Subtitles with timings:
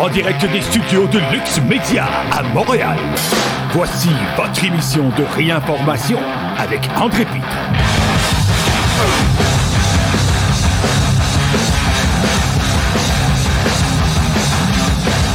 [0.00, 2.96] en direct des studios de Lux Media à Montréal.
[3.72, 6.18] Voici votre émission de réinformation
[6.58, 7.58] avec André Pitre.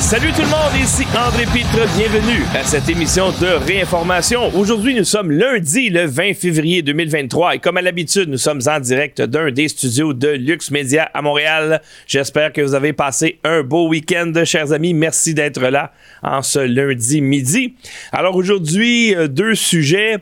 [0.07, 4.55] Salut tout le monde, ici André Pitre, bienvenue à cette émission de réinformation.
[4.55, 8.79] Aujourd'hui, nous sommes lundi le 20 février 2023 et comme à l'habitude, nous sommes en
[8.79, 11.81] direct d'un des studios de Lux Media à Montréal.
[12.07, 14.93] J'espère que vous avez passé un beau week-end, chers amis.
[14.93, 15.91] Merci d'être là
[16.23, 17.75] en ce lundi midi.
[18.13, 20.19] Alors aujourd'hui, euh, deux sujets.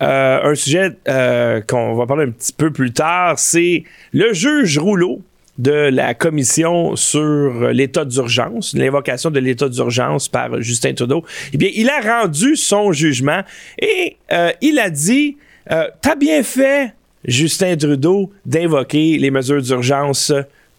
[0.00, 3.84] Euh, un sujet euh, qu'on va parler un petit peu plus tard, c'est
[4.14, 5.20] le juge Rouleau
[5.58, 11.70] de la commission sur l'état d'urgence, l'invocation de l'état d'urgence par Justin Trudeau, eh bien,
[11.74, 13.42] il a rendu son jugement
[13.78, 15.36] et euh, il a dit
[15.70, 16.92] euh, T'as bien fait,
[17.24, 20.32] Justin Trudeau, d'invoquer les mesures d'urgence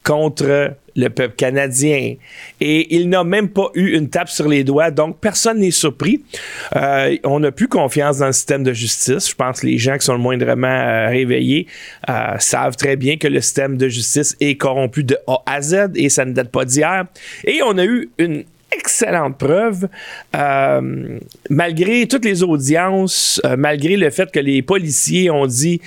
[0.04, 2.16] contre le peuple canadien.
[2.60, 6.24] Et il n'a même pas eu une tape sur les doigts, donc personne n'est surpris.
[6.76, 9.30] Euh, on n'a plus confiance dans le système de justice.
[9.30, 11.68] Je pense que les gens qui sont le moindrement euh, réveillés
[12.10, 15.92] euh, savent très bien que le système de justice est corrompu de A à Z
[15.96, 17.06] et ça ne date pas d'hier.
[17.46, 19.88] Et on a eu une excellente preuve,
[21.50, 25.80] malgré toutes les audiences, malgré le fait que les policiers ont dit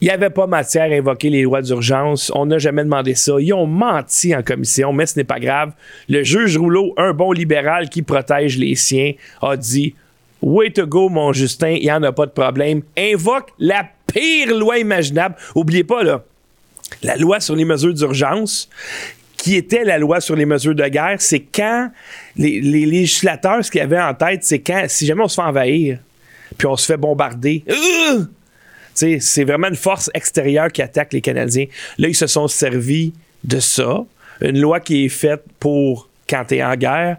[0.00, 2.30] il n'y avait pas matière à invoquer les lois d'urgence.
[2.34, 3.34] On n'a jamais demandé ça.
[3.38, 5.72] Ils ont menti en commission, mais ce n'est pas grave.
[6.08, 9.94] Le juge Rouleau, un bon libéral qui protège les siens, a dit
[10.42, 12.82] Way to go, mon Justin, il n'y en a pas de problème.
[12.98, 15.36] Invoque la pire loi imaginable.
[15.54, 16.02] Oubliez pas,
[17.02, 18.68] la loi sur les mesures d'urgence,
[19.36, 21.90] qui était la loi sur les mesures de guerre, c'est quand
[22.36, 25.98] les, législateurs, ce qu'ils avaient en tête, c'est quand, si jamais on se fait envahir,
[26.58, 27.64] puis on se fait bombarder,
[28.94, 31.66] c'est vraiment une force extérieure qui attaque les Canadiens.
[31.98, 33.12] Là, ils se sont servis
[33.44, 34.04] de ça.
[34.40, 37.18] Une loi qui est faite pour quand tu es en guerre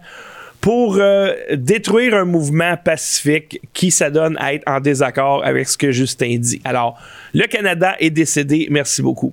[0.65, 5.91] pour euh, détruire un mouvement pacifique qui s'adonne à être en désaccord avec ce que
[5.91, 6.59] Justin dit.
[6.63, 6.99] Alors,
[7.35, 9.31] le Canada est décédé, merci beaucoup.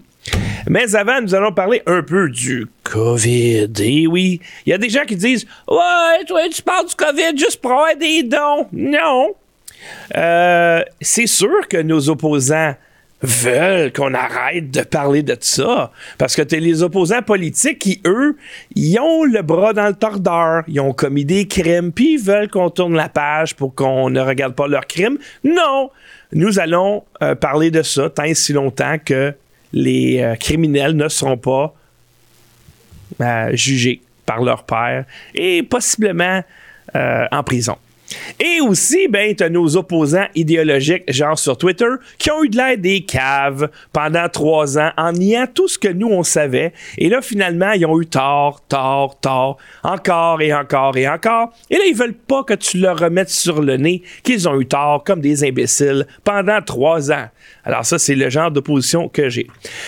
[0.68, 3.72] Mais avant, nous allons parler un peu du COVID.
[3.80, 7.36] Et oui, il y a des gens qui disent Ouais, toi, tu parles du COVID
[7.36, 8.66] juste pour avoir des dons.
[8.70, 9.34] Non.
[10.16, 12.74] Euh, c'est sûr que nos opposants
[13.22, 15.92] veulent qu'on arrête de parler de ça.
[16.18, 18.36] Parce que t'es les opposants politiques qui, eux,
[18.74, 20.64] ils ont le bras dans le tordeur.
[20.66, 24.20] Ils ont commis des crimes, puis ils veulent qu'on tourne la page pour qu'on ne
[24.20, 25.18] regarde pas leurs crimes.
[25.44, 25.90] Non!
[26.32, 29.34] Nous allons euh, parler de ça tant et si longtemps que
[29.72, 31.74] les euh, criminels ne seront pas
[33.52, 35.04] jugés par leur père
[35.34, 36.42] et possiblement
[36.94, 37.76] en prison.
[38.40, 41.86] Et aussi, ben, t'as nos opposants idéologiques, genre sur Twitter,
[42.18, 45.88] qui ont eu de l'aide des caves pendant trois ans en niant tout ce que
[45.88, 46.72] nous, on savait.
[46.98, 51.52] Et là, finalement, ils ont eu tort, tort, tort, encore et encore et encore.
[51.70, 54.66] Et là, ils veulent pas que tu leur remettes sur le nez qu'ils ont eu
[54.66, 57.28] tort comme des imbéciles pendant trois ans.
[57.64, 59.46] Alors ça, c'est le genre d'opposition que j'ai.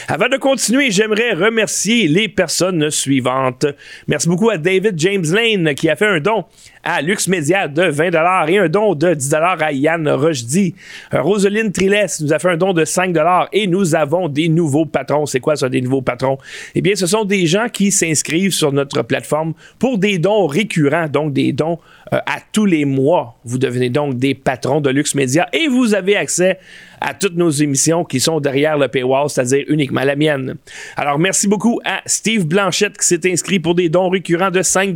[0.08, 3.66] Avant de continuer, j'aimerais remercier les personnes suivantes.
[4.06, 6.44] Merci beaucoup à David James Lane qui a fait un don
[6.84, 10.74] à Lux Media de 20 et un don de 10 à Yann Rochdy.
[11.14, 13.16] Euh, Roseline Trilès nous a fait un don de 5
[13.52, 15.26] et nous avons des nouveaux patrons.
[15.26, 16.38] C'est quoi ça, des nouveaux patrons?
[16.74, 21.08] Eh bien, ce sont des gens qui s'inscrivent sur notre plateforme pour des dons récurrents,
[21.08, 21.78] donc des dons
[22.12, 23.38] euh, à tous les mois.
[23.44, 26.58] Vous devenez donc des patrons de Lux Media et vous avez accès
[27.00, 30.56] à toutes nos émissions qui sont derrière le paywall, c'est-à-dire uniquement la mienne.
[30.96, 34.94] Alors, merci beaucoup à Steve Blanchette qui s'est inscrit pour des dons récurrents de 5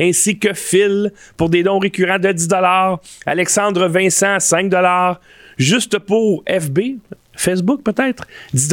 [0.00, 2.48] ainsi que Phil pour des dons récurrents de 10
[3.26, 4.72] Alexandre Vincent, 5
[5.58, 6.78] Juste pour FB,
[7.34, 8.68] Facebook peut-être, 10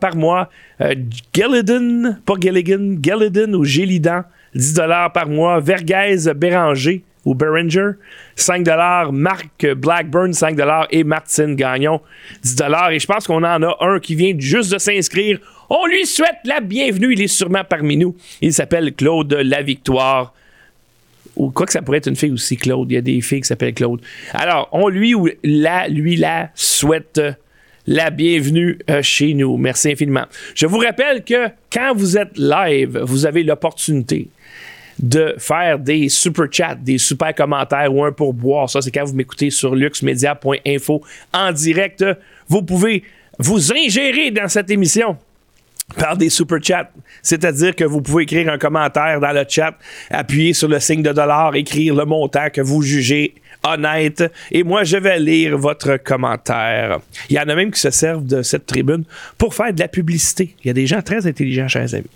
[0.00, 0.50] par mois.
[0.80, 0.94] Euh,
[2.24, 4.22] pas Gilligan, Gillidan ou Gélidan,
[4.54, 4.74] 10
[5.12, 5.60] par mois.
[5.60, 7.92] Vergaise Béranger, ou Beringer,
[8.36, 8.66] 5
[9.12, 10.58] Marc Blackburn, 5
[10.90, 12.00] et Martine Gagnon,
[12.42, 12.56] 10
[12.90, 15.38] Et je pense qu'on en a un qui vient juste de s'inscrire.
[15.70, 17.12] On lui souhaite la bienvenue.
[17.12, 18.14] Il est sûrement parmi nous.
[18.40, 20.34] Il s'appelle Claude La Victoire.
[21.36, 22.90] Ou quoi que ça pourrait être une fille aussi, Claude.
[22.90, 24.00] Il y a des filles qui s'appellent Claude.
[24.32, 27.20] Alors, on lui ou la, lui la souhaite
[27.86, 29.56] la bienvenue euh, chez nous.
[29.56, 30.24] Merci infiniment.
[30.54, 34.28] Je vous rappelle que quand vous êtes live, vous avez l'opportunité
[34.98, 38.70] de faire des super chats, des super commentaires ou un pourboire.
[38.70, 41.02] Ça, c'est quand vous m'écoutez sur luxmedia.info
[41.32, 42.04] en direct.
[42.48, 43.02] Vous pouvez
[43.38, 45.16] vous ingérer dans cette émission
[45.96, 46.90] par des super chats.
[47.22, 49.74] C'est-à-dire que vous pouvez écrire un commentaire dans le chat,
[50.10, 53.34] appuyer sur le signe de dollar, écrire le montant que vous jugez
[53.64, 54.24] honnête.
[54.50, 57.00] Et moi, je vais lire votre commentaire.
[57.30, 59.04] Il y en a même qui se servent de cette tribune
[59.38, 60.54] pour faire de la publicité.
[60.62, 62.10] Il y a des gens très intelligents, chers amis.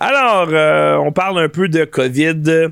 [0.00, 2.70] Alors, euh, on parle un peu de COVID.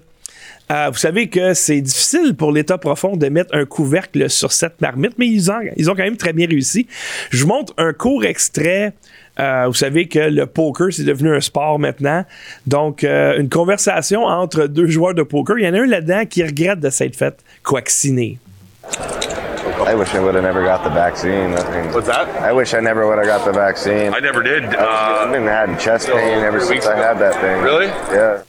[0.71, 4.81] Euh, vous savez que c'est difficile pour l'État profond de mettre un couvercle sur cette
[4.81, 6.87] marmite, mais ils ont, ils ont quand même très bien réussi.
[7.31, 8.93] Je vous montre un court extrait.
[9.41, 12.25] Euh, vous savez que le poker, c'est devenu un sport maintenant.
[12.67, 15.59] Donc, euh, une conversation entre deux joueurs de poker.
[15.59, 17.35] Il y en a un là-dedans qui regrette de s'être fait
[17.71, 18.39] vacciner.
[19.87, 21.55] I wish I would have never got the vaccine.
[21.55, 22.27] I mean, What's that?
[22.43, 24.13] I wish I never would have got the vaccine.
[24.15, 24.65] I never did.
[24.65, 27.63] I've Uh, been had chest pain ever since I had that thing.
[27.63, 27.87] Really?
[28.13, 28.43] Yeah.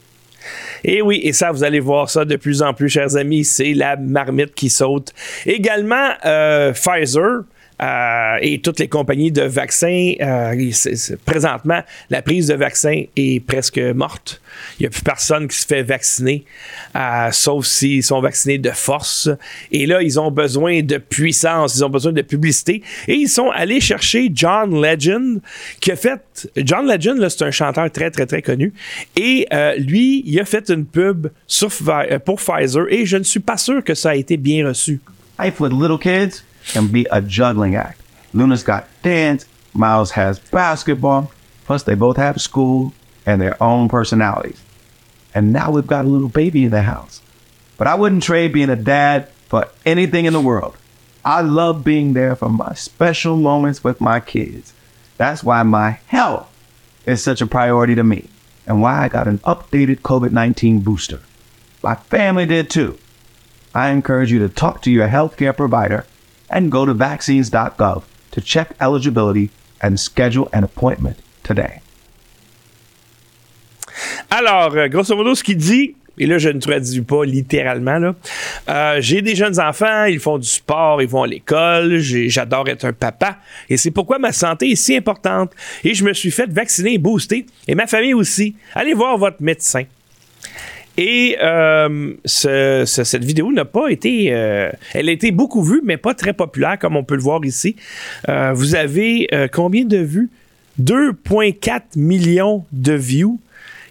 [0.83, 3.73] Et oui, et ça, vous allez voir ça de plus en plus, chers amis, c'est
[3.73, 5.13] la marmite qui saute.
[5.45, 7.43] Également, euh, Pfizer.
[7.81, 10.71] Euh, et toutes les compagnies de vaccins, euh,
[11.25, 14.41] présentement, la prise de vaccin est presque morte.
[14.79, 16.45] Il n'y a plus personne qui se fait vacciner,
[16.95, 19.29] euh, sauf s'ils sont vaccinés de force.
[19.71, 22.83] Et là, ils ont besoin de puissance, ils ont besoin de publicité.
[23.07, 25.41] Et ils sont allés chercher John Legend,
[25.79, 26.21] qui a fait.
[26.57, 28.73] John Legend, c'est un chanteur très, très, très connu.
[29.15, 29.47] Et
[29.77, 31.27] lui, il a fait une pub
[32.25, 32.85] pour Pfizer.
[32.89, 34.99] Et je ne suis pas sûr que ça a été bien reçu.
[35.39, 36.43] Life with little kids?
[36.65, 38.01] Can be a juggling act.
[38.33, 41.31] Luna's got dance, Miles has basketball,
[41.65, 42.93] plus they both have school
[43.25, 44.61] and their own personalities.
[45.33, 47.21] And now we've got a little baby in the house.
[47.77, 50.75] But I wouldn't trade being a dad for anything in the world.
[51.23, 54.73] I love being there for my special moments with my kids.
[55.17, 56.49] That's why my health
[57.05, 58.27] is such a priority to me
[58.65, 61.19] and why I got an updated COVID 19 booster.
[61.83, 62.97] My family did too.
[63.73, 66.05] I encourage you to talk to your healthcare provider
[66.51, 69.49] and go to vaccines.gov to check eligibility
[69.81, 71.81] and schedule an appointment today.
[74.29, 78.13] Alors, euh, grosso modo, ce qu'il dit, et là, je ne traduis pas littéralement.
[78.69, 82.85] Euh, j'ai des jeunes enfants, ils font du sport, ils vont à l'école, j'adore être
[82.85, 83.37] un papa,
[83.69, 85.51] et c'est pourquoi ma santé est si importante.
[85.83, 88.55] Et je me suis fait vacciner et booster, et ma famille aussi.
[88.75, 89.83] Allez voir votre médecin.
[90.97, 94.33] Et euh, ce- ce- cette vidéo n'a pas été.
[94.33, 97.43] euh, elle a été beaucoup vue, mais pas très populaire, comme on peut le voir
[97.45, 97.75] ici.
[98.29, 100.29] Euh, vous avez combien de vues?
[100.81, 103.39] 2,4 millions de views.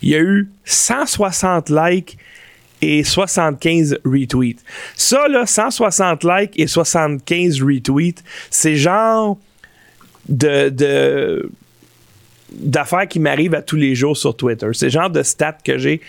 [0.02, 2.16] Il y a eu 160 likes
[2.82, 4.60] et 75 retweets.
[4.94, 9.38] Ça, là, 160 likes et 75 retweets, c'est genre
[10.28, 10.68] de.
[10.68, 11.50] de
[12.52, 14.66] d'affaires qui m'arrivent à tous les jours sur Twitter.
[14.72, 16.00] C'est le genre de stats que j'ai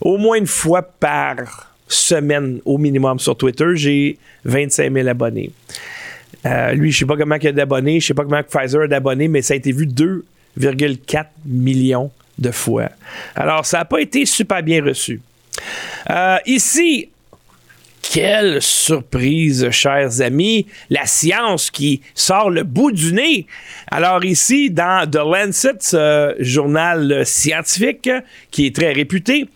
[0.00, 3.66] au moins une fois par semaine au minimum sur Twitter.
[3.74, 5.50] J'ai 25 000 abonnés.
[6.46, 8.86] Euh, lui, je sais pas comment il a d'abonnés, je sais pas comment Pfizer a
[8.86, 12.88] d'abonnés, mais ça a été vu 2,4 millions de fois.
[13.34, 15.20] Alors, ça n'a pas été super bien reçu.
[16.08, 17.10] Euh, ici,
[18.00, 20.66] quelle surprise, chers amis.
[20.88, 23.46] La science qui sort le bout du nez.
[23.88, 28.10] Alors ici, dans The Lancet, ce journal scientifique
[28.50, 29.46] qui est très réputé,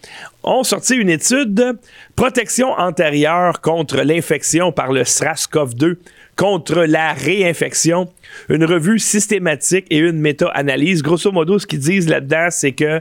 [0.45, 1.79] ont sorti une étude
[2.17, 5.97] protection antérieure contre l'infection par le SRAS-CoV-2
[6.37, 8.09] contre la réinfection,
[8.49, 11.03] une revue systématique et une méta-analyse.
[11.03, 13.01] Grosso modo, ce qu'ils disent là-dedans, c'est que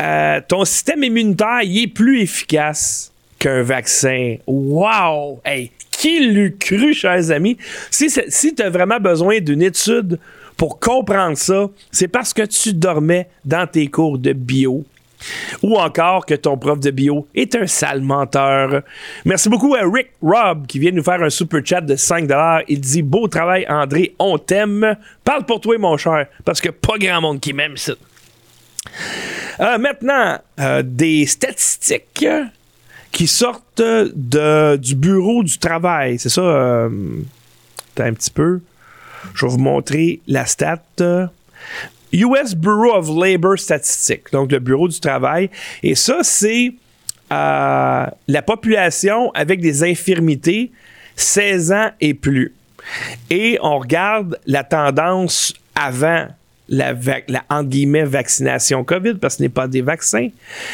[0.00, 4.36] euh, ton système immunitaire est plus efficace qu'un vaccin.
[4.46, 5.40] Wow!
[5.44, 7.56] Hey, qui l'eût cru, chers amis?
[7.90, 10.18] Si, si tu as vraiment besoin d'une étude
[10.56, 14.84] pour comprendre ça, c'est parce que tu dormais dans tes cours de bio.
[15.62, 18.82] Ou encore que ton prof de bio est un sale menteur.
[19.24, 22.64] Merci beaucoup à Rick Robb qui vient nous faire un super chat de 5$.
[22.68, 24.96] Il dit Beau travail, André, on t'aime.
[25.24, 27.92] Parle pour toi, mon cher, parce que pas grand monde qui m'aime ça.
[29.60, 32.26] Euh, maintenant, euh, des statistiques
[33.12, 36.18] qui sortent de, du bureau du travail.
[36.18, 36.40] C'est ça.
[36.40, 36.88] euh,
[37.98, 38.60] un petit peu.
[39.34, 40.80] Je vais vous montrer la stat.
[42.12, 45.50] US Bureau of Labor Statistics, donc le bureau du travail.
[45.82, 46.72] Et ça, c'est
[47.32, 50.72] euh, la population avec des infirmités
[51.16, 52.54] 16 ans et plus.
[53.28, 56.26] Et on regarde la tendance avant
[56.68, 56.94] la,
[57.28, 60.28] la guillemets, vaccination COVID, parce que ce n'est pas des vaccins.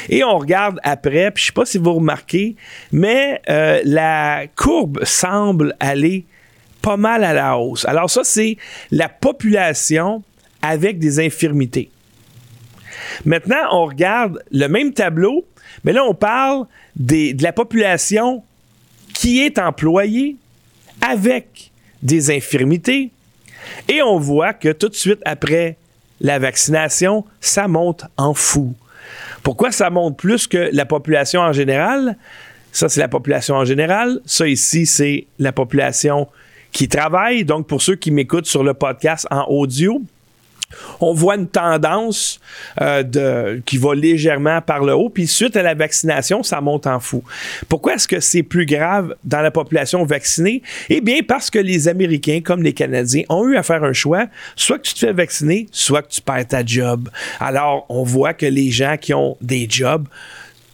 [0.08, 2.54] Et on regarde après, puis je sais pas si vous remarquez,
[2.92, 6.24] mais euh, la courbe semble aller
[6.82, 7.84] pas mal à la hausse.
[7.86, 8.58] Alors ça, c'est
[8.90, 10.22] la population
[10.66, 11.90] avec des infirmités.
[13.24, 15.44] Maintenant, on regarde le même tableau,
[15.84, 18.42] mais là, on parle de la population
[19.14, 20.36] qui est employée
[21.00, 21.70] avec
[22.02, 23.10] des infirmités.
[23.88, 25.76] Et on voit que tout de suite après
[26.20, 28.74] la vaccination, ça monte en fou.
[29.42, 32.16] Pourquoi ça monte plus que la population en général?
[32.72, 34.20] Ça, c'est la population en général.
[34.26, 36.28] Ça, ici, c'est la population
[36.72, 37.44] qui travaille.
[37.44, 40.02] Donc, pour ceux qui m'écoutent sur le podcast en audio,
[41.00, 42.40] on voit une tendance
[42.80, 47.00] euh, qui va légèrement par le haut, puis suite à la vaccination, ça monte en
[47.00, 47.22] fou.
[47.68, 50.62] Pourquoi est-ce que c'est plus grave dans la population vaccinée?
[50.88, 54.26] Eh bien, parce que les Américains, comme les Canadiens, ont eu à faire un choix,
[54.56, 57.08] soit que tu te fais vacciner, soit que tu perds ta job.
[57.40, 60.06] Alors, on voit que les gens qui ont des jobs,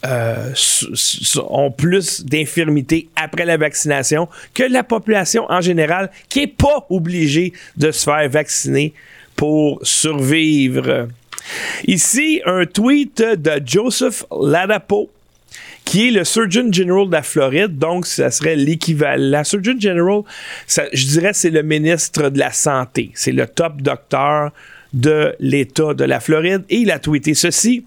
[0.04, 0.52] euh,
[1.48, 7.52] ont plus d'infirmités après la vaccination que la population en général qui n'est pas obligée
[7.76, 8.94] de se faire vacciner
[9.36, 11.08] pour survivre.
[11.86, 15.10] Ici, un tweet de Joseph Ladapo,
[15.84, 19.30] qui est le Surgeon General de la Floride, donc ça serait l'équivalent.
[19.30, 20.22] La Surgeon General,
[20.66, 23.10] je dirais, c'est le ministre de la Santé.
[23.14, 24.52] C'est le top docteur
[24.92, 26.62] de l'État de la Floride.
[26.70, 27.84] Et il a tweeté ceci.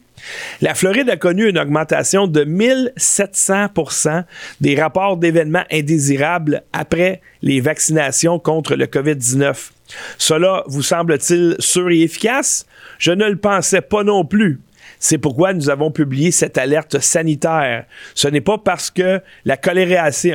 [0.62, 4.24] La Floride a connu une augmentation de 1700%
[4.60, 9.72] des rapports d'événements indésirables après les vaccinations contre le COVID-19.
[10.18, 12.66] Cela vous semble-t-il sûr et efficace?
[12.98, 14.62] Je ne le pensais pas non plus.
[15.00, 17.86] C'est pourquoi nous avons publié cette alerte sanitaire.
[18.14, 19.58] Ce n'est pas parce que la,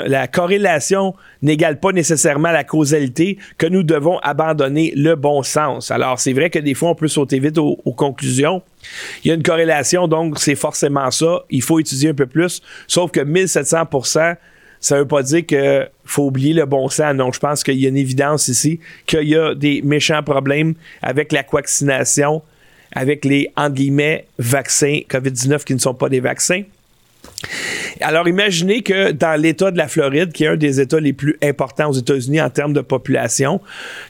[0.06, 5.90] la corrélation n'égale pas nécessairement la causalité que nous devons abandonner le bon sens.
[5.90, 8.62] Alors, c'est vrai que des fois, on peut sauter vite aux, conclusions.
[9.24, 11.44] Il y a une corrélation, donc c'est forcément ça.
[11.50, 12.62] Il faut étudier un peu plus.
[12.86, 13.86] Sauf que 1700
[14.80, 17.14] ça veut pas dire qu'il faut oublier le bon sens.
[17.14, 20.74] Non, je pense qu'il y a une évidence ici qu'il y a des méchants problèmes
[21.02, 22.42] avec la vaccination,
[22.92, 26.62] avec les, entre guillemets, vaccins COVID-19 qui ne sont pas des vaccins.
[28.00, 31.36] Alors, imaginez que dans l'État de la Floride, qui est un des États les plus
[31.42, 33.60] importants aux États-Unis en termes de population,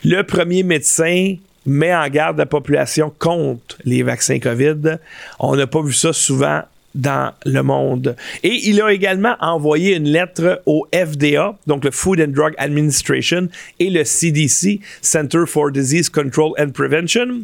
[0.05, 1.35] le premier médecin
[1.65, 4.97] met en garde la population contre les vaccins COVID.
[5.39, 6.61] On n'a pas vu ça souvent
[6.95, 8.15] dans le monde.
[8.43, 13.47] Et il a également envoyé une lettre au FDA, donc le Food and Drug Administration,
[13.79, 17.41] et le CDC, Center for Disease Control and Prevention.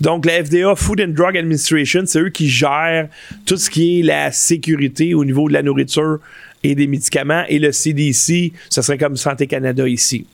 [0.00, 3.08] Donc la FDA, Food and Drug Administration, c'est eux qui gèrent
[3.46, 6.18] tout ce qui est la sécurité au niveau de la nourriture
[6.64, 10.26] et des médicaments, et le CDC, ce serait comme Santé Canada ici.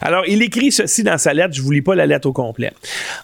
[0.00, 2.32] Alors, il écrit ceci dans sa lettre, je ne vous lis pas la lettre au
[2.32, 2.72] complet.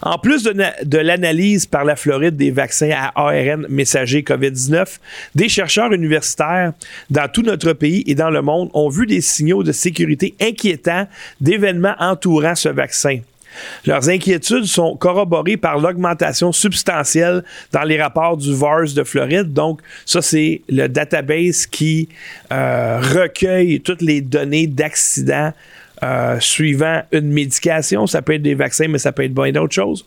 [0.01, 4.97] En plus de, l'analyse par la Floride des vaccins à ARN messager COVID-19,
[5.35, 6.73] des chercheurs universitaires
[7.09, 11.07] dans tout notre pays et dans le monde ont vu des signaux de sécurité inquiétants
[11.39, 13.19] d'événements entourant ce vaccin.
[13.85, 19.53] Leurs inquiétudes sont corroborées par l'augmentation substantielle dans les rapports du VARS de Floride.
[19.53, 22.07] Donc, ça, c'est le database qui
[22.51, 25.53] euh, recueille toutes les données d'accidents
[26.03, 28.07] euh, suivant une médication.
[28.07, 30.05] Ça peut être des vaccins, mais ça peut être bien d'autres choses.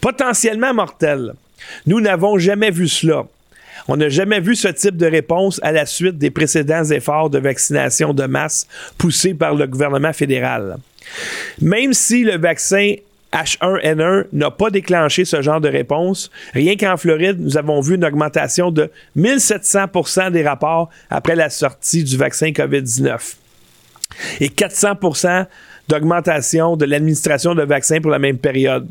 [0.00, 1.34] Potentiellement mortel.
[1.86, 3.24] Nous n'avons jamais vu cela.
[3.88, 7.38] On n'a jamais vu ce type de réponse à la suite des précédents efforts de
[7.38, 10.76] vaccination de masse poussés par le gouvernement fédéral.
[11.60, 12.94] Même si le vaccin
[13.32, 16.30] H1N1 n'a pas déclenché ce genre de réponse.
[16.52, 22.04] Rien qu'en Floride, nous avons vu une augmentation de 1700% des rapports après la sortie
[22.04, 23.36] du vaccin COVID-19
[24.40, 25.46] et 400%
[25.88, 28.88] d'augmentation de l'administration de vaccins pour la même période.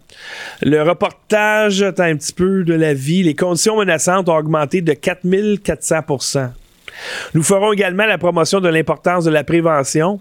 [0.62, 3.24] Le reportage attend un petit peu de la vie.
[3.24, 6.50] Les conditions menaçantes ont augmenté de 4400%
[7.34, 10.20] Nous ferons également la promotion de l'importance de la prévention.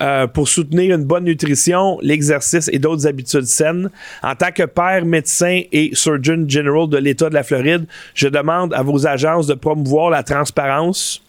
[0.00, 3.90] Euh, pour soutenir une bonne nutrition, l'exercice et d'autres habitudes saines.
[4.22, 8.72] En tant que père, médecin et Surgeon General de l'État de la Floride, je demande
[8.72, 11.20] à vos agences de promouvoir la transparence,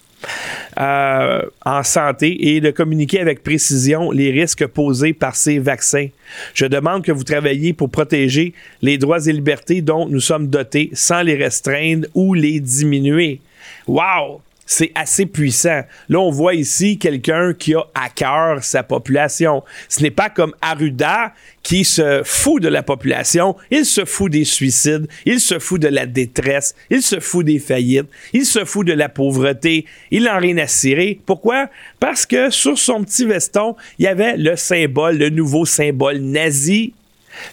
[0.80, 6.08] euh, en santé et de communiquer avec précision les risques posés par ces vaccins.
[6.54, 10.90] Je demande que vous travailliez pour protéger les droits et libertés dont nous sommes dotés
[10.94, 13.42] sans les restreindre ou les diminuer.
[13.88, 14.42] Wow!
[14.66, 15.82] C'est assez puissant.
[16.10, 19.64] Là, on voit ici quelqu'un qui a à cœur sa population.
[19.90, 24.46] Ce n'est pas comme Arruda qui se fout de la population, il se fout des
[24.46, 28.88] suicides, il se fout de la détresse, il se fout des faillites, il se fout
[28.88, 31.20] de la pauvreté, il n'en rien à cirer.
[31.26, 31.70] Pourquoi?
[32.00, 36.94] Parce que sur son petit veston, il y avait le symbole, le nouveau symbole nazi,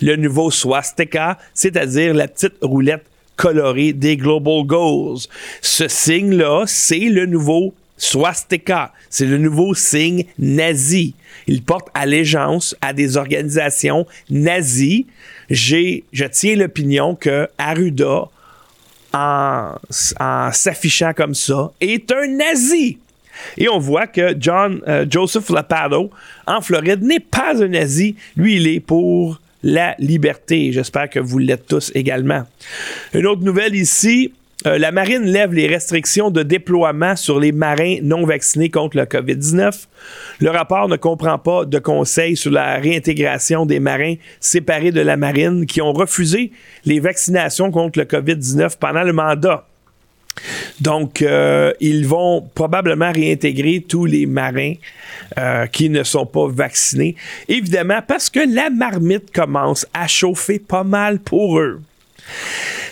[0.01, 3.05] le nouveau swastika, c'est-à-dire la petite roulette
[3.39, 5.21] coloré des Global Goals.
[5.63, 8.93] Ce signe-là, c'est le nouveau swastika.
[9.09, 11.15] C'est le nouveau signe nazi.
[11.47, 15.07] Il porte allégeance à des organisations nazies.
[15.49, 18.25] J'ai, je tiens l'opinion que Arruda,
[19.15, 19.75] en,
[20.53, 22.99] s'affichant comme ça, est un nazi.
[23.57, 26.11] Et on voit que John euh, Joseph Lapado,
[26.47, 28.17] en Floride, n'est pas un nazi.
[28.37, 30.73] Lui, il est pour la liberté.
[30.73, 32.45] J'espère que vous l'êtes tous également.
[33.15, 34.33] Une autre nouvelle ici.
[34.67, 39.05] euh, la marine lève les restrictions de déploiement sur les marins non vaccinés contre le
[39.05, 39.87] COVID-19.
[40.41, 45.17] Le rapport ne comprend pas de conseils sur la réintégration des marins séparés de la
[45.17, 46.51] marine qui ont refusé
[46.85, 49.65] les vaccinations contre le COVID-19 pendant le mandat.
[50.81, 54.75] Donc, euh, ils vont probablement réintégrer tous les marins
[55.39, 57.17] euh, qui ne sont pas vaccinés.
[57.49, 61.81] Évidemment, parce que la marmite commence à chauffer pas mal pour eux.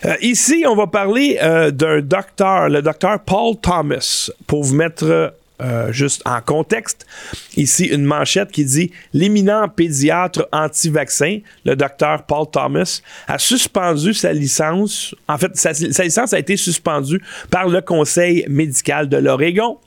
[0.05, 1.39] Euh, ici, on va parler
[1.73, 5.33] d'un docteur, le docteur Paul Thomas, pour vous mettre
[5.63, 7.07] euh, juste en contexte,
[7.57, 14.33] ici une manchette qui dit l'éminent pédiatre anti-vaccin, le docteur Paul Thomas, a suspendu sa
[14.33, 15.15] licence.
[15.29, 19.79] En fait, sa, licence a été suspendue par le Conseil médical de l'Oregon.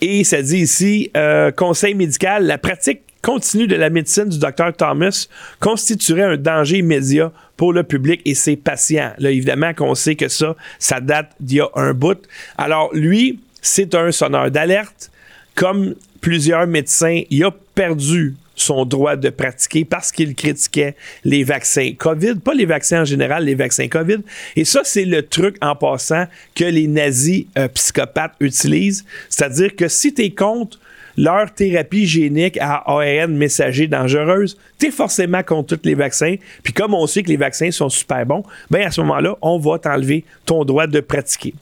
[0.00, 4.72] Et ça dit ici, euh, Conseil médical, la pratique continue de la médecine du docteur
[4.72, 5.26] Thomas
[5.58, 9.12] constituerait un danger immédiat pour le public et ses patients.
[9.18, 12.18] Là, évidemment qu'on sait que ça, ça date d'il y a un bout.
[12.56, 15.10] Alors, lui, c'est un sonneur d'alerte.
[15.54, 21.92] Comme plusieurs médecins, il a perdu son droit de pratiquer parce qu'il critiquait les vaccins
[21.96, 24.18] COVID, pas les vaccins en général, les vaccins COVID.
[24.56, 29.04] Et ça, c'est le truc en passant que les nazis euh, psychopathes utilisent.
[29.28, 30.80] C'est-à-dire que si tu es contre
[31.18, 36.36] leur thérapie génique à ARN messager dangereuse, tu es forcément contre tous les vaccins.
[36.62, 39.58] Puis comme on sait que les vaccins sont super bons, ben à ce moment-là, on
[39.58, 41.54] va t'enlever ton droit de pratiquer.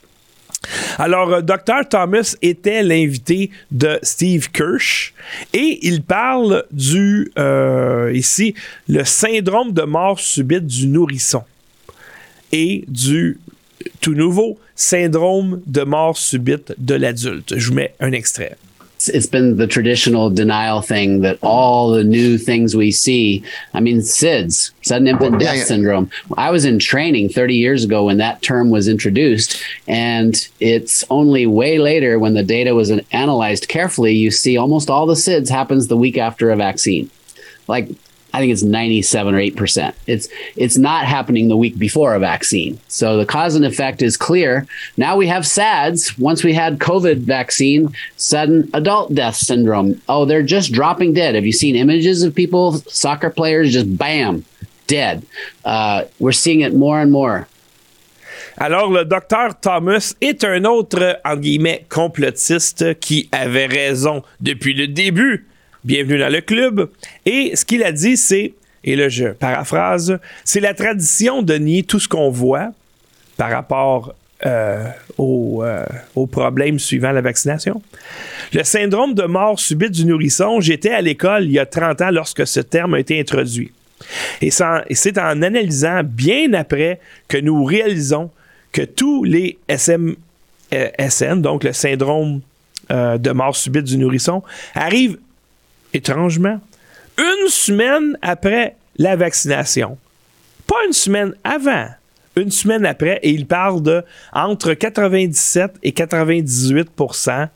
[0.98, 1.88] Alors, euh, Dr.
[1.88, 5.14] Thomas était l'invité de Steve Kirsch
[5.52, 8.54] et il parle du, euh, ici,
[8.88, 11.42] le syndrome de mort subite du nourrisson
[12.52, 13.38] et du
[14.00, 17.54] tout nouveau syndrome de mort subite de l'adulte.
[17.56, 18.56] Je vous mets un extrait.
[19.08, 23.44] It's been the traditional denial thing that all the new things we see.
[23.72, 25.64] I mean, SIDS, sudden infant death yeah.
[25.64, 26.10] syndrome.
[26.36, 31.46] I was in training 30 years ago when that term was introduced, and it's only
[31.46, 34.14] way later when the data was analyzed carefully.
[34.14, 37.10] You see almost all the SIDS happens the week after a vaccine.
[37.66, 37.88] Like
[38.34, 39.94] I think it's 97 or 8%.
[40.08, 42.80] It's it's not happening the week before a vaccine.
[42.88, 44.66] So the cause and effect is clear.
[44.96, 46.18] Now we have SADS.
[46.18, 50.02] Once we had COVID vaccine, sudden adult death syndrome.
[50.08, 51.36] Oh, they're just dropping dead.
[51.36, 54.44] Have you seen images of people, soccer players, just bam,
[54.88, 55.24] dead?
[55.64, 57.46] Uh, we're seeing it more and more.
[58.58, 64.88] Alors, le docteur Thomas est un autre, en guillemets, complotiste qui avait raison depuis le
[64.88, 65.46] début
[65.84, 66.88] bienvenue dans le club.
[67.26, 71.82] Et ce qu'il a dit, c'est, et là je paraphrase, c'est la tradition de nier
[71.82, 72.70] tout ce qu'on voit
[73.36, 74.14] par rapport
[74.46, 74.84] euh,
[75.18, 75.84] aux, euh,
[76.30, 77.82] problèmes suivant la vaccination.
[78.52, 82.10] Le syndrome de mort subite du nourrisson, j'étais à l'école il y a 30 ans
[82.10, 83.70] lorsque ce terme a été introduit.
[84.40, 88.30] Et c'est en analysant bien après que nous réalisons
[88.72, 90.14] que tous les SM,
[90.72, 92.40] euh, donc le syndrome
[92.90, 94.42] de mort subite du nourrisson,
[94.74, 95.16] arrivent
[95.94, 96.60] étrangement,
[97.16, 99.96] une semaine après la vaccination.
[100.66, 101.88] Pas une semaine avant,
[102.36, 104.02] une semaine après, et il parle de
[104.32, 107.48] entre 97 et 98%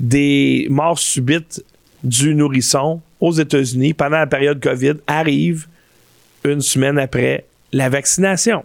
[0.00, 1.64] des morts subites
[2.02, 5.66] du nourrisson aux États-Unis pendant la période COVID arrivent
[6.44, 8.64] une semaine après la vaccination.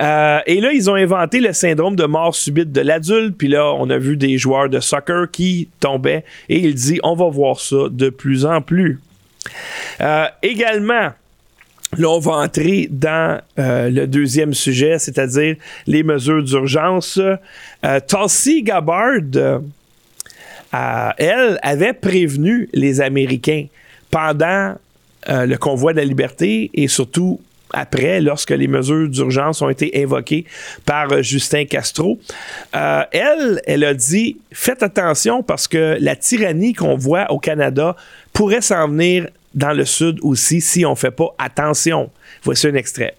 [0.00, 3.36] Euh, et là, ils ont inventé le syndrome de mort subite de l'adulte.
[3.36, 6.24] Puis là, on a vu des joueurs de soccer qui tombaient.
[6.48, 9.00] Et il dit, on va voir ça de plus en plus.
[10.00, 11.10] Euh, également,
[11.96, 15.56] Là, on va entrer dans euh, le deuxième sujet, c'est-à-dire
[15.86, 17.18] les mesures d'urgence.
[18.06, 19.22] Tulsi Gabbard,
[20.70, 23.68] elle, avait prévenu les Américains
[24.10, 24.74] pendant
[25.26, 27.40] le convoi de la liberté et surtout
[27.78, 30.44] après, lorsque les mesures d'urgence ont été invoquées
[30.84, 32.18] par euh, Justin Castro.
[32.74, 37.96] Euh, elle, elle a dit faites attention parce que la tyrannie qu'on voit au Canada
[38.32, 42.10] pourrait s'en venir dans le Sud aussi si on ne fait pas attention.
[42.42, 43.14] Voici un extrait.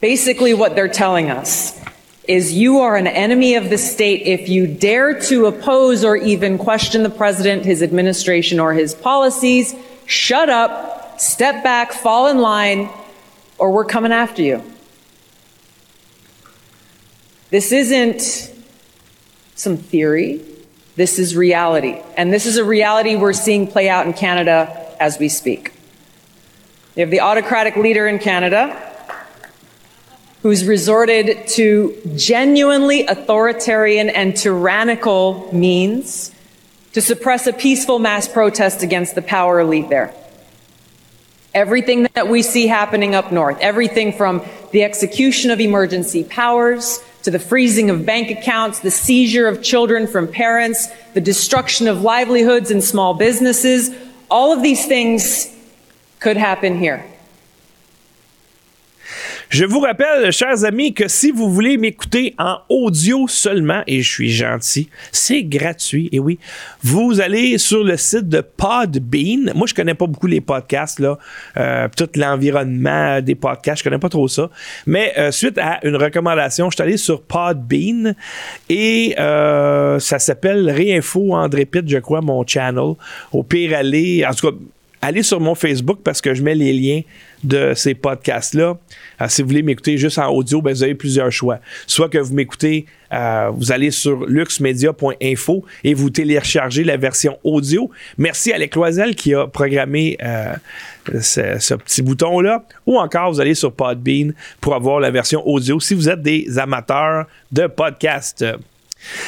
[0.00, 1.74] Basically, what they're telling us
[2.28, 6.58] is you are an enemy of the state if you dare to oppose or even
[6.58, 9.74] question the president, his administration, or his policies.
[10.06, 12.88] Shut up, step back, fall in line.
[13.58, 14.62] Or we're coming after you.
[17.50, 18.52] This isn't
[19.54, 20.40] some theory.
[20.96, 22.00] This is reality.
[22.16, 25.72] And this is a reality we're seeing play out in Canada as we speak.
[26.94, 28.82] You have the autocratic leader in Canada
[30.42, 36.32] who's resorted to genuinely authoritarian and tyrannical means
[36.92, 40.14] to suppress a peaceful mass protest against the power elite there.
[41.56, 47.30] Everything that we see happening up north, everything from the execution of emergency powers to
[47.30, 52.70] the freezing of bank accounts, the seizure of children from parents, the destruction of livelihoods
[52.70, 53.90] and small businesses,
[54.30, 55.50] all of these things
[56.20, 57.02] could happen here.
[59.48, 64.10] Je vous rappelle, chers amis, que si vous voulez m'écouter en audio seulement, et je
[64.10, 66.40] suis gentil, c'est gratuit, et oui,
[66.82, 69.52] vous allez sur le site de Podbean.
[69.54, 71.16] Moi, je connais pas beaucoup les podcasts, là,
[71.58, 74.50] euh, tout l'environnement des podcasts, je connais pas trop ça.
[74.84, 78.16] Mais euh, suite à une recommandation, je suis allé sur Podbean
[78.68, 82.94] et euh, ça s'appelle Réinfo André Pitt, je crois, mon channel.
[83.32, 84.56] Au pire, aller, en tout cas,
[85.06, 87.02] allez sur mon Facebook parce que je mets les liens
[87.44, 88.76] de ces podcasts-là.
[89.20, 91.60] Euh, si vous voulez m'écouter juste en audio, ben, vous avez plusieurs choix.
[91.86, 97.90] Soit que vous m'écoutez, euh, vous allez sur luxmedia.info et vous téléchargez la version audio.
[98.18, 100.54] Merci à Loisel qui a programmé euh,
[101.20, 102.64] ce, ce, petit bouton-là.
[102.86, 106.58] Ou encore, vous allez sur Podbean pour avoir la version audio si vous êtes des
[106.58, 108.44] amateurs de podcasts.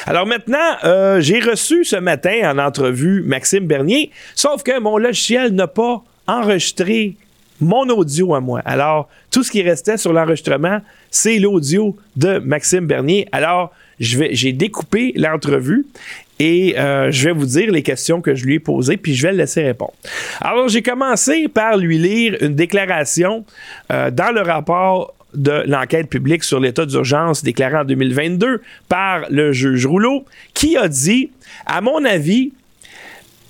[0.05, 5.53] Alors maintenant, euh, j'ai reçu ce matin en entrevue Maxime Bernier, sauf que mon logiciel
[5.53, 7.15] n'a pas enregistré
[7.61, 8.61] mon audio à moi.
[8.65, 10.79] Alors, tout ce qui restait sur l'enregistrement,
[11.11, 13.27] c'est l'audio de Maxime Bernier.
[13.31, 15.85] Alors, j'ai découpé l'entrevue
[16.39, 19.23] et euh, je vais vous dire les questions que je lui ai posées, puis je
[19.23, 19.93] vais le laisser répondre.
[20.39, 23.43] Alors, j'ai commencé par lui lire une déclaration
[23.91, 29.51] euh, dans le rapport de l'enquête publique sur l'état d'urgence déclaré en 2022 par le
[29.51, 31.29] juge Rouleau, qui a dit,
[31.65, 32.51] à mon avis,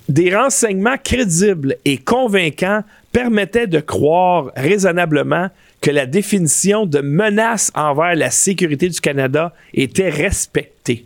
[0.08, 5.48] des renseignements crédibles et convaincants permettaient de croire raisonnablement
[5.80, 11.04] que la définition de menace envers la sécurité du Canada était respectée.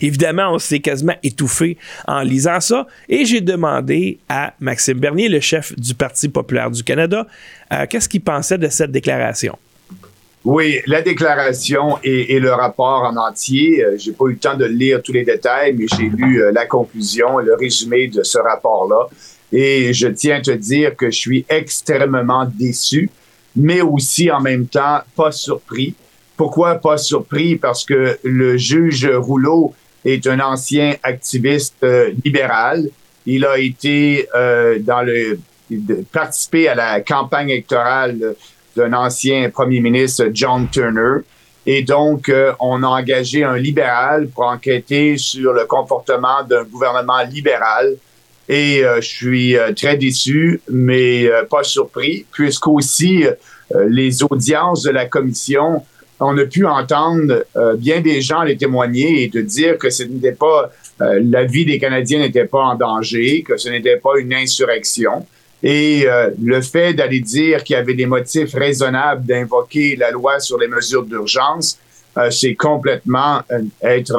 [0.00, 5.40] Évidemment, on s'est quasiment étouffé en lisant ça et j'ai demandé à Maxime Bernier, le
[5.40, 7.26] chef du Parti populaire du Canada,
[7.72, 9.56] euh, qu'est-ce qu'il pensait de cette déclaration.
[10.46, 13.84] Oui, la déclaration et, le rapport en entier.
[13.84, 16.52] Euh, j'ai pas eu le temps de lire tous les détails, mais j'ai lu euh,
[16.52, 19.08] la conclusion le résumé de ce rapport-là.
[19.50, 23.10] Et je tiens à te dire que je suis extrêmement déçu,
[23.56, 25.96] mais aussi en même temps pas surpris.
[26.36, 27.56] Pourquoi pas surpris?
[27.56, 32.88] Parce que le juge Rouleau est un ancien activiste euh, libéral.
[33.26, 35.40] Il a été dans le
[36.12, 38.36] participé à la campagne électorale
[38.76, 41.22] d'un ancien premier ministre, John Turner.
[41.66, 47.22] Et donc, euh, on a engagé un libéral pour enquêter sur le comportement d'un gouvernement
[47.28, 47.96] libéral.
[48.48, 53.24] Et euh, je suis euh, très déçu, mais pas surpris, puisqu'aussi
[53.88, 55.84] les audiences de la commission,
[56.20, 57.44] on a pu entendre
[57.78, 61.78] bien des gens les témoigner et de dire que ce n'était pas la vie des
[61.78, 65.26] Canadiens n'était pas en danger, que ce n'était pas une insurrection.
[65.68, 70.38] Et euh, le fait d'aller dire qu'il y avait des motifs raisonnables d'invoquer la loi
[70.38, 71.80] sur les mesures d'urgence,
[72.16, 74.16] euh, c'est complètement euh, être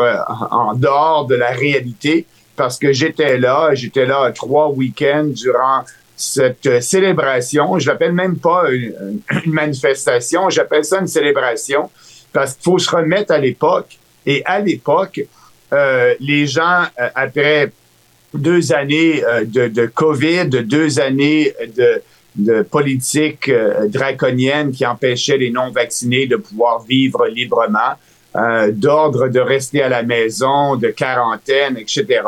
[0.51, 2.25] en dehors de la réalité
[2.57, 5.85] parce que j'étais là, j'étais là trois week-ends durant
[6.17, 7.79] cette célébration.
[7.79, 11.89] Je l'appelle même pas une, manifestation, j'appelle ça une célébration
[12.33, 13.97] parce qu'il faut se remettre à l'époque.
[14.25, 15.21] Et à l'époque,
[16.19, 16.83] les gens,
[17.15, 17.71] après
[18.33, 22.01] deux années euh, de, de, COVID, deux années de,
[22.37, 27.95] de politique euh, draconienne qui empêchait les non-vaccinés de pouvoir vivre librement,
[28.35, 32.21] euh, d'ordre de rester à la maison, de quarantaine, etc.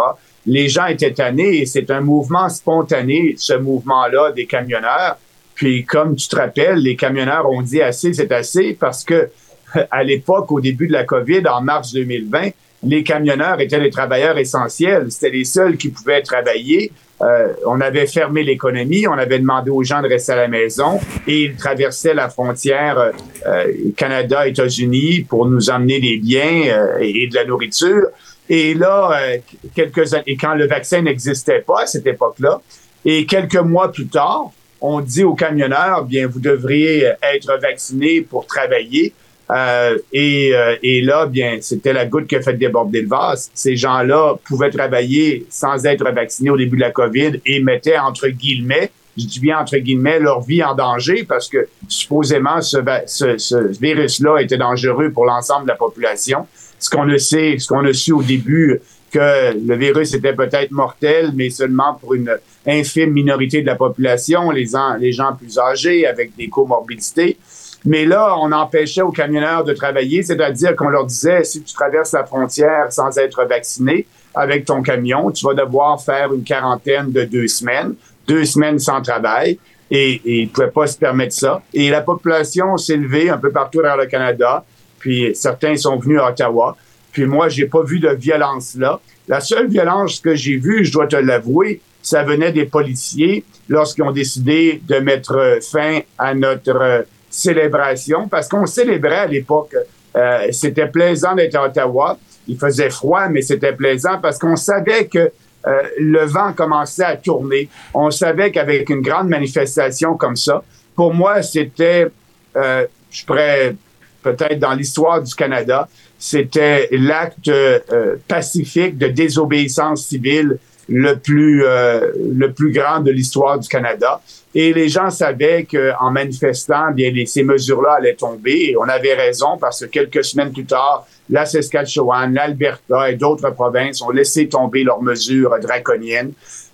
[0.45, 5.17] Les gens étaient tannés et c'est un mouvement spontané, ce mouvement-là des camionneurs.
[5.53, 9.29] Puis, comme tu te rappelles, les camionneurs ont dit assez, c'est assez, parce que
[9.91, 12.49] à l'époque, au début de la COVID, en mars 2020,
[12.83, 15.07] les camionneurs étaient les travailleurs essentiels.
[15.09, 16.91] C'était les seuls qui pouvaient travailler.
[17.21, 21.01] Euh, on avait fermé l'économie, on avait demandé aux gens de rester à la maison
[21.27, 23.11] et ils traversaient la frontière euh,
[23.45, 28.07] euh Canada-États-Unis pour nous emmener des biens euh, et, de la nourriture.
[28.47, 29.37] Et là, euh,
[29.75, 32.61] quelques années, quand le vaccin n'existait pas à cette époque-là,
[33.03, 38.45] et quelques mois plus tard, on dit aux camionneurs, bien, vous devriez être vaccinés pour
[38.45, 39.13] travailler.
[39.51, 43.49] Euh, et, euh, et, là, bien, c'était la goutte qui a fait déborder le vase.
[43.53, 48.27] Ces gens-là pouvaient travailler sans être vaccinés au début de la COVID et mettaient entre
[48.27, 53.37] guillemets, je dis bien entre guillemets, leur vie en danger parce que supposément ce, ce,
[53.37, 56.45] ce virus-là était dangereux pour l'ensemble de la population.
[56.77, 58.79] Ce qu'on le sait, ce qu'on a su au début,
[59.11, 64.51] que le virus était peut-être mortel, mais seulement pour une infime minorité de la population,
[64.51, 64.67] les,
[64.99, 67.37] les gens plus âgés avec des comorbidités.
[67.85, 72.11] Mais là, on empêchait aux camionneurs de travailler, c'est-à-dire qu'on leur disait, si tu traverses
[72.11, 77.23] la frontière sans être vacciné avec ton camion, tu vas devoir faire une quarantaine de
[77.23, 77.95] deux semaines,
[78.27, 79.57] deux semaines sans travail.
[79.91, 81.61] et, ils ne pouvaient pas se permettre ça.
[81.73, 84.63] Et la population s'est levée un peu partout dans le Canada,
[84.99, 86.75] puis certains sont venus à Ottawa.
[87.11, 88.99] Puis moi, j'ai pas vu de violence là.
[89.27, 94.03] La seule violence que j'ai vue, je dois te l'avouer, ça venait des policiers lorsqu'ils
[94.03, 99.75] ont décidé de mettre fin à notre célébration, parce qu'on célébrait à l'époque.
[100.15, 102.17] Euh, c'était plaisant d'être à Ottawa.
[102.47, 105.31] Il faisait froid, mais c'était plaisant parce qu'on savait que
[105.67, 107.69] euh, le vent commençait à tourner.
[107.93, 110.63] On savait qu'avec une grande manifestation comme ça,
[110.95, 112.07] pour moi, c'était,
[112.55, 113.75] euh, je pourrais
[114.23, 115.87] peut-être dans l'histoire du Canada,
[116.17, 120.57] c'était l'acte euh, pacifique de désobéissance civile
[120.89, 124.21] le plus euh, le plus grand de l'histoire du Canada.
[124.55, 128.71] Et les gens savaient qu'en manifestant, bien ces mesures-là allaient tomber.
[128.71, 133.51] Et on avait raison parce que quelques semaines plus tard, la Saskatchewan, l'Alberta et d'autres
[133.51, 136.33] provinces ont laissé tomber leurs mesures draconiennes.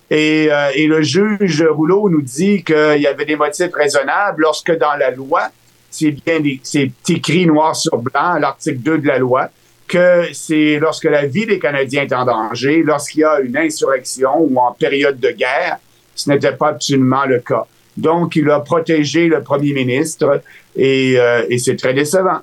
[0.10, 4.72] Et, euh, et le juge Rouleau nous dit qu'il y avait des motifs raisonnables lorsque
[4.78, 5.50] dans la loi,
[5.90, 9.50] c'est bien c'est écrit noir sur blanc, l'article 2 de la loi,
[9.88, 14.38] que c'est lorsque la vie des Canadiens est en danger, lorsqu'il y a une insurrection
[14.40, 15.78] ou en période de guerre,
[16.16, 17.66] ce n'était pas absolument le cas.
[17.98, 20.42] Donc, il a protégé le premier ministre
[20.76, 22.40] et, euh, c'est très décevant.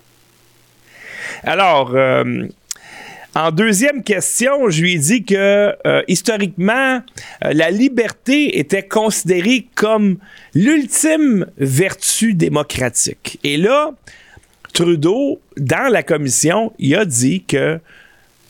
[1.42, 2.46] Alors, euh,
[3.34, 7.00] en deuxième question, je lui ai dit que euh, historiquement,
[7.42, 10.18] la liberté était considérée comme
[10.54, 13.38] l'ultime vertu démocratique.
[13.42, 13.92] Et là,
[14.72, 17.78] Trudeau, dans la commission, il a dit que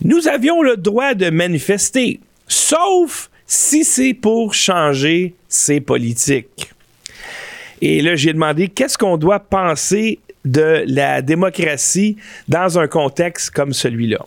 [0.04, 6.72] nous avions le droit de manifester, sauf si c'est pour changer ses politiques.
[7.82, 12.16] Et là, j'ai demandé qu'est-ce qu'on doit penser de la démocratie
[12.48, 14.24] dans un contexte comme celui-là?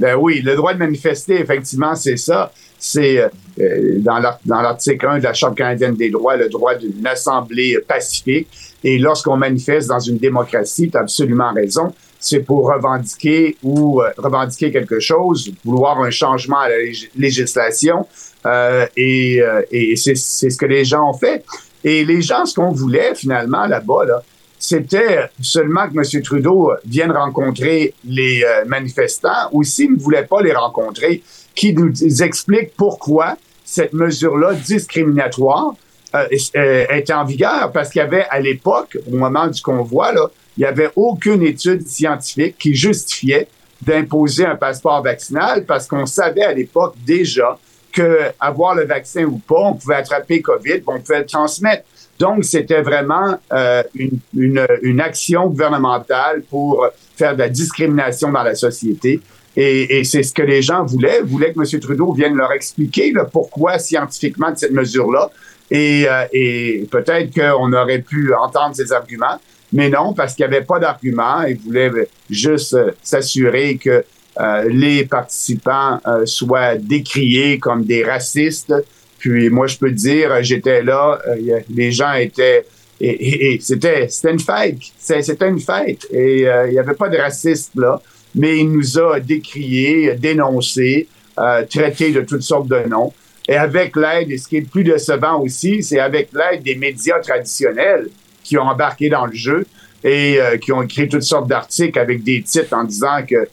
[0.00, 2.50] Ben oui, le droit de manifester, effectivement, c'est ça.
[2.76, 7.78] C'est euh, dans l'article 1 de la Charte canadienne des droits, le droit d'une assemblée
[7.86, 8.48] pacifique.
[8.82, 14.10] Et lorsqu'on manifeste dans une démocratie, tu as absolument raison, c'est pour revendiquer ou euh,
[14.16, 16.76] revendiquer quelque chose, vouloir un changement à la
[17.16, 18.06] législation.
[18.46, 21.44] Euh, et, euh, et c'est ce que les gens ont fait.
[21.84, 24.22] Et les gens, ce qu'on voulait finalement là-bas, là,
[24.58, 26.22] c'était seulement que M.
[26.22, 31.22] Trudeau vienne rencontrer les euh, manifestants ou s'il ne voulait pas les rencontrer,
[31.54, 35.74] qui nous explique pourquoi cette mesure-là discriminatoire
[36.14, 36.26] euh,
[36.56, 40.26] euh, était en vigueur parce qu'il y avait à l'époque, au moment du convoi, là,
[40.58, 43.46] il n'y avait aucune étude scientifique qui justifiait
[43.80, 47.56] d'imposer un passeport vaccinal parce qu'on savait à l'époque déjà
[47.92, 51.84] que avoir le vaccin ou pas, on pouvait attraper COVID, on pouvait le transmettre.
[52.18, 56.84] Donc, c'était vraiment euh, une, une, une, action gouvernementale pour
[57.16, 59.20] faire de la discrimination dans la société.
[59.56, 61.80] Et, et c'est ce que les gens voulaient, voulaient que M.
[61.80, 65.30] Trudeau vienne leur expliquer le pourquoi scientifiquement de cette mesure-là.
[65.70, 69.38] Et, euh, et peut-être qu'on aurait pu entendre ses arguments,
[69.72, 71.42] mais non, parce qu'il n'y avait pas d'argument.
[71.42, 71.90] Il voulait
[72.30, 74.04] juste euh, s'assurer que
[74.40, 78.72] euh, les participants soient décriés comme des racistes,
[79.18, 82.64] puis moi, je peux dire, j'étais là, euh, les gens étaient
[83.00, 87.08] et, et, c'était c'était une fête, c'était une fête et euh, il n'y avait pas
[87.08, 88.00] de racisme là,
[88.34, 91.06] mais il nous a décriés, dénoncés,
[91.38, 93.12] euh, traités de toutes sortes de noms.
[93.48, 96.74] Et avec l'aide, et ce qui est le plus décevant aussi, c'est avec l'aide des
[96.74, 98.08] médias traditionnels
[98.44, 99.66] qui ont embarqué dans le jeu
[100.04, 103.48] et euh, qui ont écrit toutes sortes d'articles avec des titres en disant que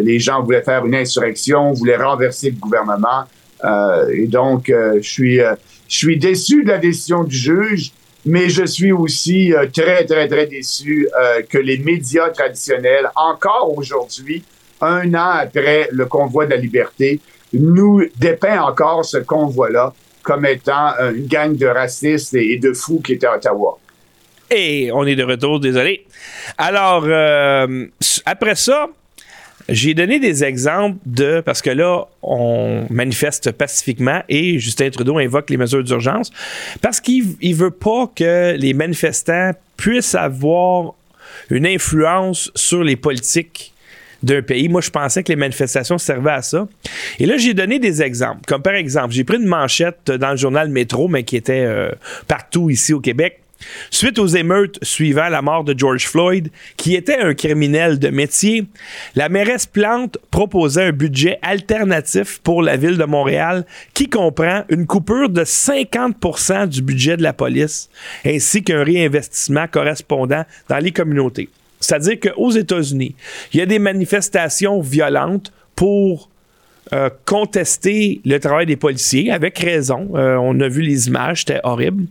[0.00, 3.26] les gens voulaient faire une insurrection, voulaient renverser le gouvernement.
[3.64, 5.54] Euh, et donc, euh, je suis, euh,
[5.88, 7.92] je suis déçu de la décision du juge,
[8.24, 11.08] mais je suis aussi très, très, très déçu
[11.48, 14.42] que les médias traditionnels, encore aujourd'hui,
[14.82, 17.20] un an après le convoi de la liberté,
[17.52, 23.14] nous dépeint encore ce convoi-là comme étant une gang de racistes et de fous qui
[23.14, 23.78] étaient à Ottawa.
[24.50, 26.06] Et on est de retour, désolé.
[26.56, 27.86] Alors, euh,
[28.24, 28.88] après ça,
[29.68, 31.40] j'ai donné des exemples de.
[31.40, 36.30] Parce que là, on manifeste pacifiquement et Justin Trudeau invoque les mesures d'urgence
[36.80, 40.94] parce qu'il ne veut pas que les manifestants puissent avoir
[41.50, 43.74] une influence sur les politiques
[44.22, 44.68] d'un pays.
[44.68, 46.66] Moi, je pensais que les manifestations servaient à ça.
[47.18, 48.40] Et là, j'ai donné des exemples.
[48.46, 51.90] Comme par exemple, j'ai pris une manchette dans le journal Métro, mais qui était euh,
[52.26, 53.40] partout ici au Québec.
[53.90, 58.66] Suite aux émeutes suivant la mort de George Floyd, qui était un criminel de métier,
[59.16, 64.86] la mairesse Plante proposait un budget alternatif pour la ville de Montréal qui comprend une
[64.86, 67.88] coupure de 50% du budget de la police
[68.24, 71.48] ainsi qu'un réinvestissement correspondant dans les communautés.
[71.80, 73.14] C'est-à-dire qu'aux États-Unis,
[73.52, 76.28] il y a des manifestations violentes pour
[76.94, 80.08] euh, contesté le travail des policiers, avec raison.
[80.14, 82.04] Euh, on a vu les images, c'était horrible.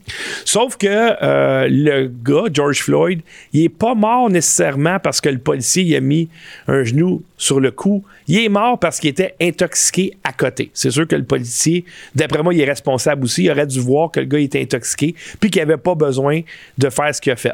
[0.46, 3.22] Sauf que euh, le gars, George Floyd,
[3.54, 6.30] il est pas mort nécessairement parce que le policier il a mis
[6.68, 8.04] un genou sur le cou.
[8.28, 10.70] Il est mort parce qu'il était intoxiqué à côté.
[10.76, 13.46] C'est sûr que le policier, d'après moi, il est responsable aussi.
[13.46, 16.42] Il aurait dû voir que le gars était intoxiqué, puis qu'il n'avait pas besoin
[16.78, 17.54] de faire ce qu'il a fait.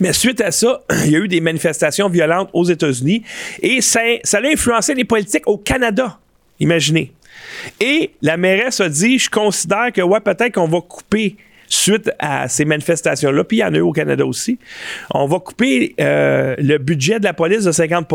[0.00, 3.22] Mais suite à ça, il y a eu des manifestations violentes aux États-Unis
[3.62, 6.18] et ça, ça a influencé les politiques au Canada.
[6.60, 7.12] Imaginez.
[7.80, 11.36] Et la mairesse a dit, je considère que, ouais, peut-être qu'on va couper
[11.68, 14.58] suite à ces manifestations-là, puis il y en a eu au Canada aussi,
[15.12, 18.08] on va couper euh, le budget de la police de 50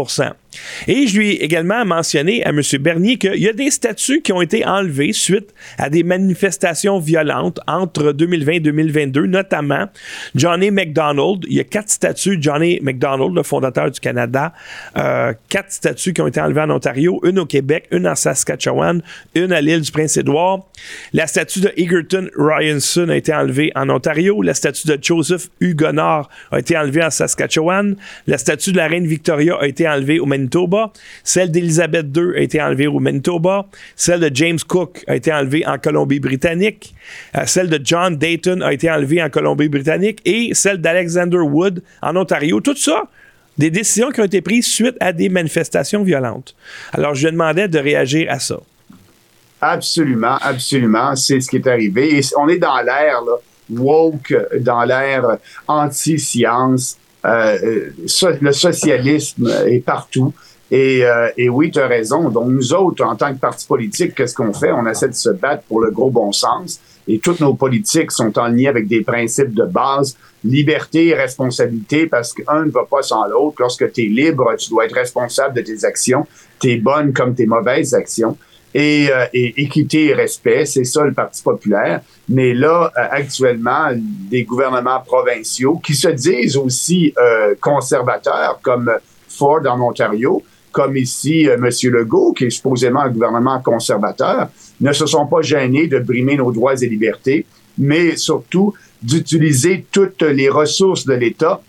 [0.88, 2.62] Et je lui ai également mentionné à M.
[2.80, 7.60] Bernier qu'il y a des statuts qui ont été enlevés suite à des manifestations violentes
[7.68, 9.86] entre 2020 et 2022, notamment
[10.36, 11.46] Johnny McDonald.
[11.48, 14.54] Il y a quatre statuts, Johnny McDonald, le fondateur du Canada,
[14.98, 19.02] euh, quatre statuts qui ont été enlevés en Ontario, une au Québec, une en Saskatchewan,
[19.36, 20.68] une à l'île du Prince-Édouard.
[21.14, 24.42] La statue de Egerton Ryerson a été enlevée en Ontario.
[24.42, 27.96] La statue de Joseph Huguenard a été enlevée en Saskatchewan.
[28.28, 30.41] La statue de la reine Victoria a été enlevée au Manitoba.
[31.24, 33.68] Celle d'Elizabeth II a été enlevée au Manitoba.
[33.96, 36.94] Celle de James Cook a été enlevée en Colombie-Britannique.
[37.36, 40.20] Euh, celle de John Dayton a été enlevée en Colombie-Britannique.
[40.26, 42.60] Et celle d'Alexander Wood en Ontario.
[42.62, 43.04] Tout ça,
[43.58, 46.56] des décisions qui ont été prises suite à des manifestations violentes.
[46.94, 48.60] Alors, je demandais de réagir à ça.
[49.62, 51.16] Absolument, absolument.
[51.16, 52.22] C'est ce qui est arrivé.
[52.38, 53.22] On est dans l'ère
[53.70, 56.98] woke, dans l'ère anti-science.
[57.26, 57.90] Euh,
[58.42, 60.34] le socialisme est partout.
[60.72, 62.30] Et, euh, et oui, tu as raison.
[62.30, 64.72] Donc, nous autres, en tant que parti politique, qu'est-ce qu'on fait?
[64.72, 66.80] On essaie de se battre pour le gros bon sens.
[67.08, 72.08] Et toutes nos politiques sont en lien avec des principes de base, liberté et responsabilité,
[72.08, 73.58] parce qu'un ne va pas sans l'autre.
[73.60, 76.26] Lorsque tu es libre, tu dois être responsable de tes actions,
[76.60, 78.38] tes bonnes comme tes mauvaises actions
[78.74, 80.66] et, euh, et, équité et respect.
[80.66, 82.02] C'est ça le Parti populaire.
[82.32, 88.90] Mais là, euh, actuellement, des gouvernements provinciaux qui se disent aussi euh, conservateurs, comme
[89.28, 90.42] Ford en Ontario,
[90.72, 91.68] comme ici M.
[91.84, 94.48] Legault, qui est supposément un gouvernement conservateur,
[94.80, 97.46] ne se sont pas gênés de brimer nos droits et libertés,
[97.78, 101.62] mais surtout d'utiliser toutes les ressources de l'État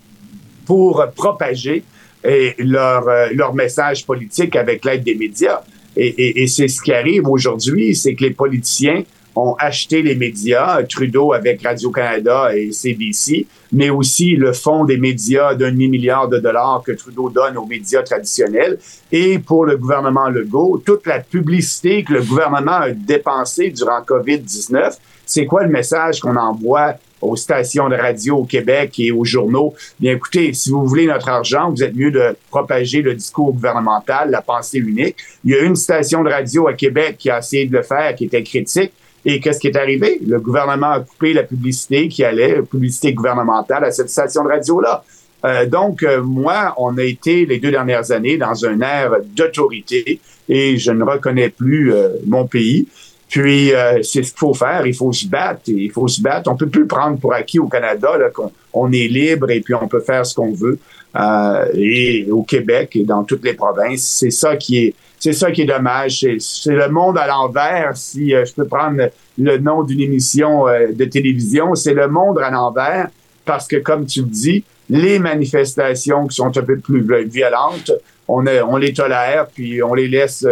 [0.65, 1.83] pour propager
[2.25, 5.61] et leur, leur message politique avec l'aide des médias.
[5.97, 9.03] Et, c'est ce qui arrive aujourd'hui, c'est que les politiciens
[9.35, 15.55] ont acheté les médias, Trudeau avec Radio-Canada et CBC, mais aussi le fonds des médias
[15.55, 18.79] d'un demi-milliard de dollars que Trudeau donne aux médias traditionnels.
[19.11, 24.97] Et pour le gouvernement Legault, toute la publicité que le gouvernement a dépensée durant COVID-19,
[25.25, 29.75] c'est quoi le message qu'on envoie aux stations de radio au Québec et aux journaux?
[29.99, 34.31] Bien écoutez, si vous voulez notre argent, vous êtes mieux de propager le discours gouvernemental,
[34.31, 35.17] la pensée unique.
[35.45, 38.15] Il y a une station de radio à Québec qui a essayé de le faire,
[38.15, 38.93] qui était critique.
[39.25, 40.21] Et qu'est-ce qui est arrivé?
[40.27, 44.49] Le gouvernement a coupé la publicité qui allait, la publicité gouvernementale à cette station de
[44.49, 45.05] radio-là.
[45.45, 50.21] Euh, donc, euh, moi, on a été les deux dernières années dans un air d'autorité
[50.49, 52.87] et je ne reconnais plus euh, mon pays.
[53.33, 54.87] Puis, euh, c'est ce qu'il faut faire.
[54.87, 55.63] Il faut se battre.
[55.69, 56.51] Il faut se battre.
[56.51, 59.89] On peut plus prendre pour acquis au Canada qu'on on est libre et puis on
[59.89, 60.79] peut faire ce qu'on veut.
[61.17, 65.53] Euh, et au Québec et dans toutes les provinces, c'est ça qui est, c'est ça
[65.53, 66.27] qui est dommage.
[66.39, 67.97] C'est le monde à l'envers.
[67.97, 72.51] Si euh, je peux prendre le nom d'une émission de télévision, c'est le monde à
[72.51, 73.09] l'envers
[73.45, 77.93] parce que, comme tu le dis, les manifestations qui sont un peu plus violentes,
[78.27, 80.47] on, on les tolère puis on les laisse.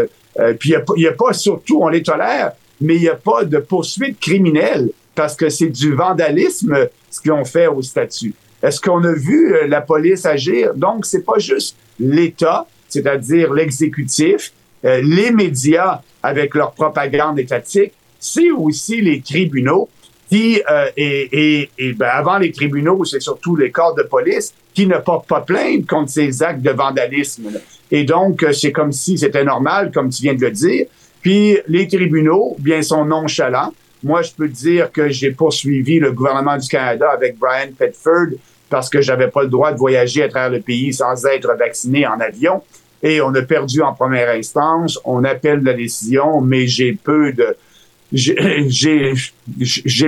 [0.58, 3.44] puis il n'y a, a, pas surtout, on les tolère mais il n'y a pas
[3.44, 8.34] de poursuite criminelle parce que c'est du vandalisme ce qu'ils ont fait au statut.
[8.62, 10.74] Est-ce qu'on a vu euh, la police agir?
[10.74, 14.52] Donc, c'est pas juste l'État, c'est-à-dire l'exécutif,
[14.84, 19.88] euh, les médias avec leur propagande étatique, c'est aussi les tribunaux
[20.28, 24.86] qui, euh, et, et, ben, avant les tribunaux, c'est surtout les corps de police qui
[24.86, 27.50] ne portent pas plainte contre ces actes de vandalisme.
[27.90, 30.86] Et donc, c'est comme si c'était normal, comme tu viens de le dire,
[31.20, 33.72] puis les tribunaux, bien, sont nonchalants.
[34.02, 38.38] Moi, je peux dire que j'ai poursuivi le gouvernement du Canada avec Brian Petford
[38.70, 42.06] parce que j'avais pas le droit de voyager à travers le pays sans être vacciné
[42.06, 42.62] en avion.
[43.02, 44.98] Et on a perdu en première instance.
[45.04, 47.56] On appelle la décision, mais j'ai peu de
[48.12, 49.14] j'ai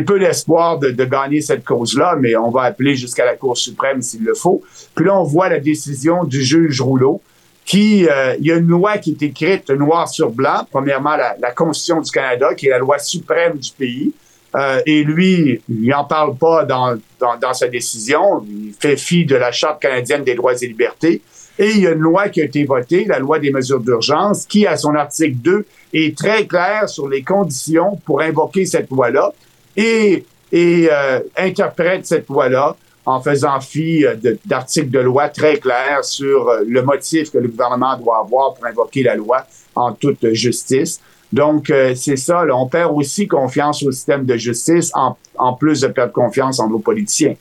[0.00, 4.02] peu d'espoir de, de, gagner cette cause-là, mais on va appeler jusqu'à la Cour suprême
[4.02, 4.60] s'il le faut.
[4.96, 7.21] Puis là, on voit la décision du juge Rouleau
[7.64, 10.66] qui, euh, il y a une loi qui est écrite noir sur blanc.
[10.71, 14.12] Premièrement, la, la, Constitution du Canada, qui est la loi suprême du pays.
[14.54, 18.44] Euh, et lui, il n'en parle pas dans, dans, dans, sa décision.
[18.48, 21.23] Il fait fi de la Charte canadienne des droits et libertés.
[21.59, 24.46] Et il y a une loi qui a été votée, la loi des mesures d'urgence,
[24.46, 29.33] qui, à son article 2, est très claire sur les conditions pour invoquer cette loi-là
[29.77, 34.15] et, et euh, interprète cette loi-là en faisant fi euh,
[34.46, 38.65] d'articles de, loi très clairs sur euh, le motif que le gouvernement doit avoir pour
[38.65, 39.44] invoquer la loi
[39.75, 41.00] en toute justice.
[41.33, 45.88] Donc, c'est ça, on perd aussi confiance au système de justice en, en plus de
[45.88, 47.37] perdre confiance en nos politiciens.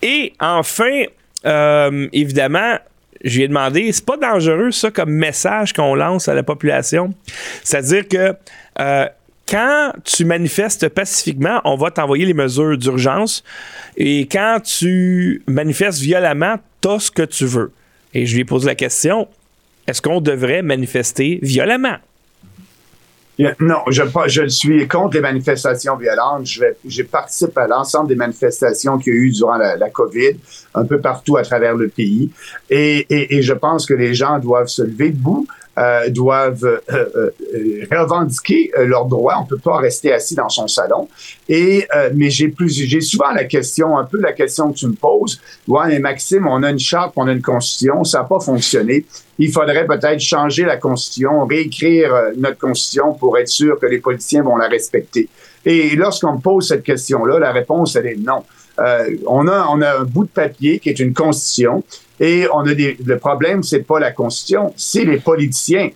[0.00, 1.02] Et enfin,
[1.48, 2.78] euh, évidemment,
[3.24, 7.14] j'ai demandé, c'est pas dangereux ça comme message qu'on lance à la population?
[7.64, 8.34] C'est-à-dire que
[8.80, 9.08] euh,
[9.48, 13.42] quand tu manifestes pacifiquement, on va t'envoyer les mesures d'urgence
[13.96, 17.72] et quand tu manifestes violemment, t'as ce que tu veux.
[18.14, 19.26] Et je lui ai posé la question,
[19.86, 21.96] est-ce qu'on devrait manifester violemment?
[23.60, 26.46] Non, je, suis contre les manifestations violentes.
[26.46, 29.90] Je, vais, je participe à l'ensemble des manifestations qu'il y a eu durant la, la,
[29.90, 30.36] COVID,
[30.74, 32.30] un peu partout à travers le pays.
[32.68, 35.46] Et, et, et je pense que les gens doivent se lever debout
[35.78, 39.36] euh, doivent euh, euh, revendiquer leurs droits.
[39.40, 41.08] On peut pas rester assis dans son salon.
[41.48, 44.94] Et mais j'ai plus, j'ai souvent la question, un peu la question que tu me
[44.94, 45.40] poses.
[45.68, 49.04] Ouais, mais Maxime, on a une charte, on a une constitution, ça n'a pas fonctionné.
[49.38, 54.42] Il faudrait peut-être changer la constitution, réécrire notre constitution pour être sûr que les politiciens
[54.42, 55.28] vont la respecter.
[55.64, 58.42] Et lorsqu'on me pose cette question-là, la réponse elle est non.
[58.78, 61.82] Euh, on a on a un bout de papier qui est une constitution
[62.20, 65.90] et on a des, le problème, c'est pas la Constitution, c'est les politiciens.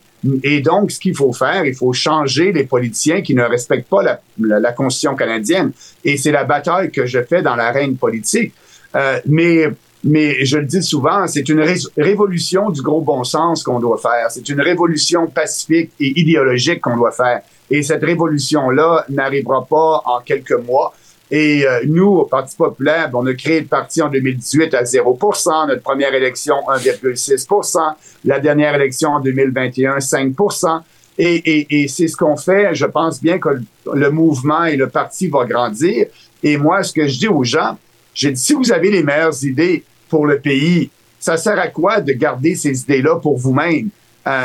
[0.45, 4.03] Et donc, ce qu'il faut faire, il faut changer les politiciens qui ne respectent pas
[4.03, 5.73] la, la, Constitution canadienne.
[6.05, 8.53] Et c'est la bataille que je fais dans l'arène politique.
[8.95, 9.65] Euh, mais,
[10.05, 11.65] mais je le dis souvent, c'est une
[11.97, 14.31] révolution du gros bon sens qu'on doit faire.
[14.31, 17.43] C'est une révolution pacifique et idéologique qu'on doit faire.
[17.69, 20.95] Et cette révolution-là n'arrivera pas en quelques mois.
[21.35, 25.67] Et euh, nous, au Parti populaire, on a créé le parti en 2018 à 0%
[25.67, 27.79] notre première élection 1,6%
[28.27, 30.35] la dernière élection en 2021 5
[31.19, 32.75] et, et, et c'est ce qu'on fait.
[32.75, 33.49] Je pense bien que
[33.95, 36.07] le mouvement et le parti vont grandir.
[36.43, 37.79] Et moi, ce que je dis aux gens,
[38.15, 42.03] j'ai dit, si vous avez les meilleures idées pour le pays, ça sert à quoi
[42.03, 43.89] de garder ces idées-là pour vous-même?
[44.27, 44.45] Euh,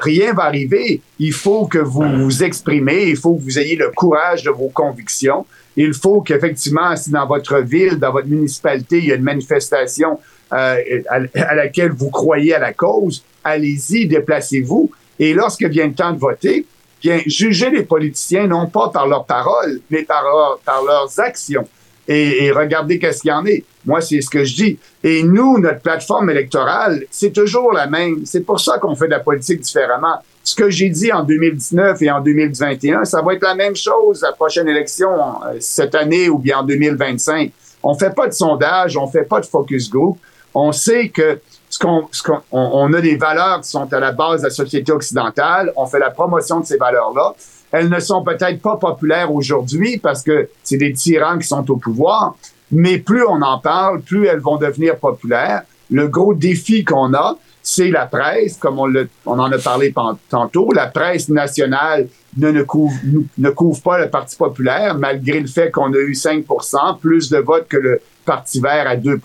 [0.00, 1.00] rien va arriver.
[1.18, 4.68] Il faut que vous vous exprimez, il faut que vous ayez le courage de vos
[4.68, 5.44] convictions
[5.76, 10.18] il faut qu'effectivement, si dans votre ville, dans votre municipalité, il y a une manifestation
[10.52, 14.90] euh, à, laquelle vous croyez à la cause, allez-y, déplacez-vous.
[15.18, 16.66] Et lorsque vient le temps de voter,
[17.02, 20.24] bien, jugez les politiciens non pas par leurs paroles, mais par,
[20.64, 21.68] par leurs actions.
[22.08, 23.62] Et, et regardez qu'est-ce qu'il y en est.
[23.84, 24.78] Moi, c'est ce que je dis.
[25.04, 28.22] Et nous, notre plateforme électorale, c'est toujours la même.
[28.24, 32.00] C'est pour ça qu'on fait de la politique différemment ce que j'ai dit en 2019
[32.00, 35.94] et en 2021, ça va être la même chose à la prochaine élection euh, cette
[35.94, 37.52] année ou bien en 2025.
[37.82, 40.18] On fait pas de sondage, on fait pas de focus group.
[40.54, 44.12] On sait que ce qu'on, ce qu'on, on, a des valeurs qui sont à la
[44.12, 45.70] base de la société occidentale.
[45.76, 47.34] On fait la promotion de ces valeurs-là.
[47.72, 51.76] Elles ne sont peut-être pas populaires aujourd'hui parce que c'est des tyrans qui sont au
[51.76, 52.34] pouvoir.
[52.70, 55.62] Mais plus on en parle, plus elles vont devenir populaires.
[55.90, 58.90] Le gros défi qu'on a, c'est la presse, comme on,
[59.26, 59.92] en a parlé
[60.28, 60.72] tantôt.
[60.72, 62.96] La presse nationale ne, ne, couvre,
[63.36, 67.38] ne couvre pas le Parti populaire, malgré le fait qu'on a eu 5% plus de
[67.38, 69.20] votes que le Parti vert à 2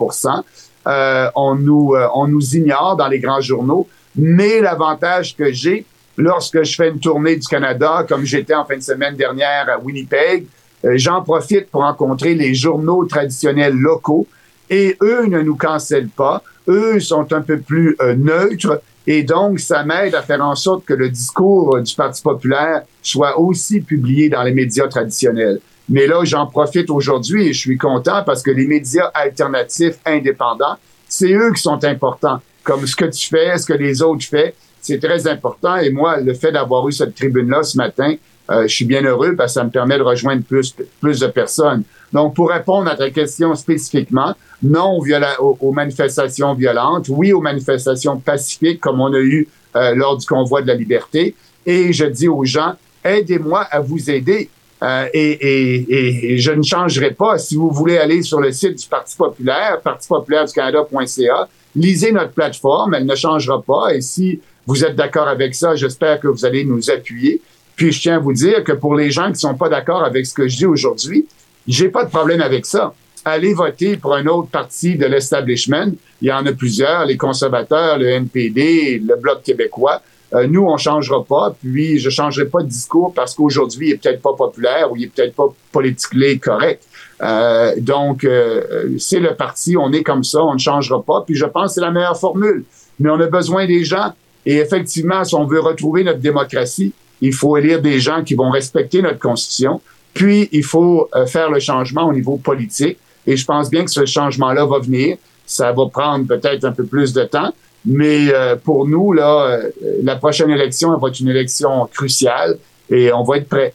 [0.86, 3.88] euh, on, nous, euh, on nous ignore dans les grands journaux.
[4.16, 5.86] Mais l'avantage que j'ai,
[6.18, 9.80] lorsque je fais une tournée du Canada, comme j'étais en fin de semaine dernière à
[9.80, 10.46] Winnipeg,
[10.86, 14.28] euh, j'en profite pour rencontrer les journaux traditionnels locaux
[14.70, 19.60] et eux ne nous cancellent pas eux sont un peu plus euh, neutres et donc
[19.60, 24.30] ça m'aide à faire en sorte que le discours du Parti populaire soit aussi publié
[24.30, 25.60] dans les médias traditionnels.
[25.90, 30.78] Mais là, j'en profite aujourd'hui et je suis content parce que les médias alternatifs indépendants,
[31.10, 32.40] c'est eux qui sont importants.
[32.64, 34.52] Comme ce que tu fais, ce que les autres font,
[34.84, 35.78] c'est très important.
[35.78, 38.16] Et moi, le fait d'avoir eu cette tribune-là ce matin,
[38.52, 41.84] euh, je suis bien heureux parce que ça me permet de rejoindre plus, de personnes.
[42.12, 45.00] Donc, pour répondre à ta question spécifiquement, non
[45.40, 50.62] aux, manifestations violentes, oui aux manifestations pacifiques comme on a eu euh, lors du convoi
[50.62, 51.34] de la liberté.
[51.66, 52.74] Et je dis aux gens,
[53.04, 54.50] aidez-moi à vous aider.
[54.84, 57.38] Euh, et, je ne changerai pas.
[57.38, 63.06] Si vous voulez aller sur le site du Parti populaire, parti-populaire-du-canada.ca, lisez notre plateforme, elle
[63.06, 63.96] ne changera pas.
[63.96, 67.42] Et si vous êtes d'accord avec ça, j'espère que vous allez nous appuyer.
[67.76, 70.26] Puis je tiens à vous dire que pour les gens qui sont pas d'accord avec
[70.26, 71.26] ce que je dis aujourd'hui,
[71.68, 72.94] j'ai pas de problème avec ça.
[73.26, 75.94] Allez voter pour un autre parti de l'establishment.
[76.22, 80.02] Il y en a plusieurs, les conservateurs, le NPD, le Bloc québécois.
[80.34, 81.56] euh, nous, on changera pas.
[81.62, 85.06] Puis, je changerai pas de discours parce qu'aujourd'hui, il est peut-être pas populaire ou il
[85.06, 86.84] est peut-être pas politiquement correct.
[87.22, 91.24] Euh, donc, euh, c'est le parti, on est comme ça, on ne changera pas.
[91.26, 92.66] Puis, je pense que c'est la meilleure formule.
[93.00, 94.14] Mais on a besoin des gens.
[94.46, 98.50] Et effectivement, si on veut retrouver notre démocratie, il faut élire des gens qui vont
[98.50, 99.82] respecter notre constitution.
[100.14, 102.98] Puis, il faut euh, faire le changement au niveau politique.
[103.26, 105.18] Et je pense bien que ce changement-là va venir.
[105.46, 107.54] Ça va prendre peut-être un peu plus de temps.
[107.86, 109.70] Mais euh, pour nous, là, euh,
[110.04, 112.58] la prochaine élection va être une élection cruciale
[112.90, 113.74] et on va être prêt.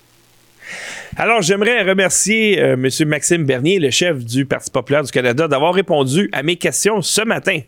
[1.17, 2.87] Alors, j'aimerais remercier M.
[3.07, 7.23] Maxime Bernier, le chef du Parti populaire du Canada, d'avoir répondu à mes questions ce
[7.23, 7.61] matin.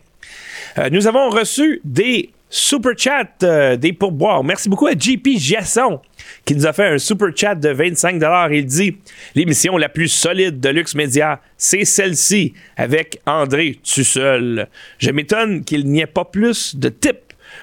[0.91, 4.43] Nous avons reçu des super chats, euh, des pourboires.
[4.43, 5.99] Merci beaucoup à JP Giasson
[6.45, 8.21] qui nous a fait un super chat de 25
[8.51, 8.97] Il dit
[9.33, 14.67] L'émission la plus solide de Lux Media, c'est celle-ci avec André Tussel.
[14.99, 17.19] Je m'étonne qu'il n'y ait pas plus de tips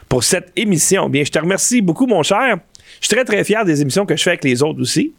[0.08, 1.08] pour cette émission.
[1.08, 2.56] Bien, je te remercie beaucoup, mon cher.
[3.00, 5.12] Je suis très, très fier des émissions que je fais avec les autres aussi.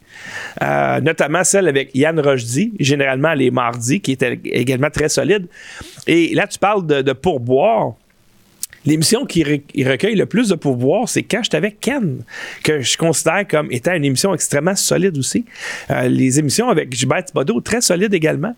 [0.64, 5.48] Euh, notamment celle avec Yann Rochdy, généralement les mardis, qui était également très solide.
[6.08, 7.94] Et là, tu parles de pourboire.
[8.86, 12.24] L'émission qui re- qui recueille le plus de pourboire, c'est quand avec Ken,
[12.64, 15.46] que je considère comme étant une émission extrêmement solide aussi.
[15.90, 18.56] Euh, les émissions avec Gilbert Thibodeau, très solides également.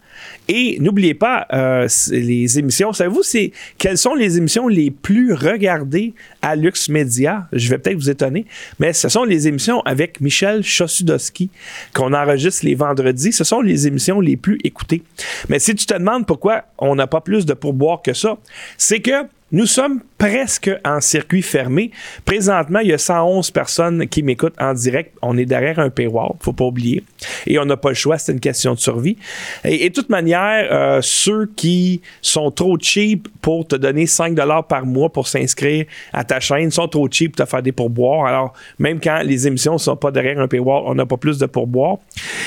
[0.48, 6.14] Et n'oubliez pas, euh, les émissions, savez-vous, c'est quelles sont les émissions les plus regardées
[6.42, 7.48] à Lux Media?
[7.54, 8.46] Je vais peut-être vous étonner,
[8.80, 11.50] mais ce sont les émissions avec Michel Chossudowski
[11.94, 13.32] qu'on enregistre les vendredis.
[13.32, 15.04] Ce sont les émissions les plus écoutées.
[15.50, 18.38] Mais si tu te demandes pourquoi on n'a pas plus de pourboire que ça,
[18.78, 19.12] c'est que
[19.52, 21.91] nous sommes presque en circuit fermé.
[22.26, 25.14] Présentement, il y a 111 personnes qui m'écoutent en direct.
[25.22, 27.04] On est derrière un paywall, faut pas oublier.
[27.47, 29.18] Et on n'a pas le choix, c'est une question de survie.
[29.66, 34.38] Et, de toute manière, euh, ceux qui sont trop cheap pour te donner 5
[34.70, 38.28] par mois pour s'inscrire à ta chaîne sont trop cheap pour te faire des pourboires.
[38.28, 41.39] Alors, même quand les émissions ne sont pas derrière un paywall, on n'a pas plus
[41.39, 41.97] de pourboires.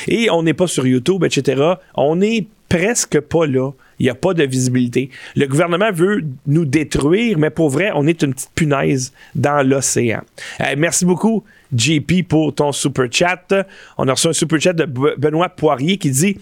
[0.09, 1.74] Et on n'est pas sur YouTube, etc.
[1.96, 3.70] On est presque pas là.
[4.05, 5.09] Il n'y a pas de visibilité.
[5.34, 10.20] Le gouvernement veut nous détruire, mais pour vrai, on est une petite punaise dans l'océan.
[10.61, 11.42] Euh, merci beaucoup,
[11.74, 13.46] JP, pour ton super chat.
[13.96, 16.36] On a reçu un super chat de Be- Benoît Poirier qui dit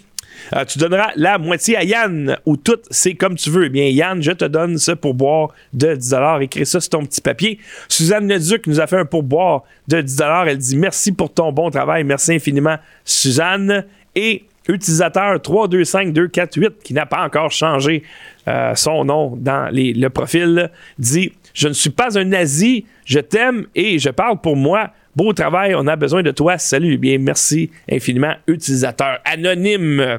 [0.56, 3.66] euh, Tu donneras la moitié à Yann ou tout, c'est comme tu veux.
[3.66, 7.04] Eh Bien, Yann, je te donne ça pour boire de 10 Écris ça sur ton
[7.06, 7.60] petit papier.
[7.88, 11.70] Suzanne Leduc nous a fait un pourboire de 10 Elle dit Merci pour ton bon
[11.70, 12.02] travail.
[12.02, 13.84] Merci infiniment, Suzanne.
[14.16, 18.02] Et utilisateur 325248 qui n'a pas encore changé
[18.48, 23.18] euh, son nom dans les- le profil dit Je ne suis pas un nazi, je
[23.18, 24.90] t'aime et je parle pour moi.
[25.14, 26.56] Beau travail, on a besoin de toi.
[26.56, 26.96] Salut.
[26.96, 30.18] Bien, merci infiniment, utilisateur anonyme.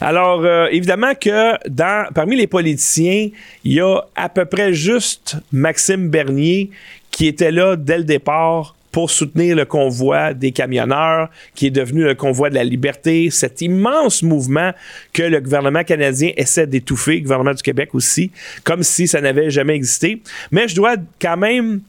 [0.00, 3.28] Alors, euh, évidemment que dans, parmi les politiciens,
[3.64, 6.70] il y a à peu près juste Maxime Bernier
[7.10, 12.04] qui était là dès le départ pour soutenir le convoi des camionneurs, qui est devenu
[12.04, 14.72] le convoi de la liberté, cet immense mouvement
[15.12, 18.30] que le gouvernement canadien essaie d'étouffer, le gouvernement du Québec aussi,
[18.64, 20.22] comme si ça n'avait jamais existé.
[20.50, 21.80] Mais je dois quand même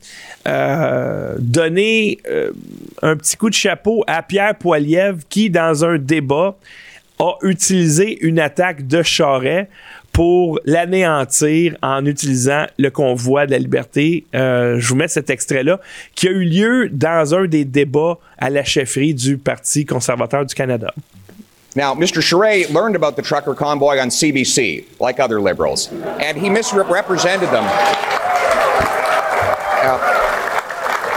[0.47, 2.52] euh, donner euh,
[3.02, 6.56] un petit coup de chapeau à Pierre Poilievre qui, dans un débat,
[7.20, 9.70] a utilisé une attaque de Charret
[10.22, 14.24] pour l'anéantir en utilisant le convoi de la liberté.
[14.36, 15.80] Euh, je vous mets cet extrait-là,
[16.13, 20.53] qui a eu lieu dans un des débats à la chefferie du Parti conservateur du
[20.53, 20.93] Canada.
[21.76, 22.22] Now, Mr.
[22.22, 27.65] Charest learned about the trucker convoy on CBC, like other liberals, and he misrepresented them.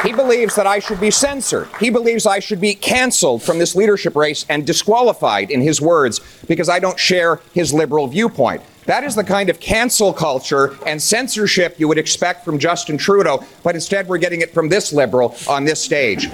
[0.02, 1.68] He believes that I should be censored.
[1.78, 6.22] He believes I should be canceled from this leadership race and disqualified, in his words,
[6.48, 8.62] because I don't share his liberal viewpoint.
[8.86, 13.42] That is the kind of cancel culture and censorship you would expect from Justin Trudeau,
[13.62, 16.24] but instead we're getting it from this liberal on this stage.
[16.24, 16.32] And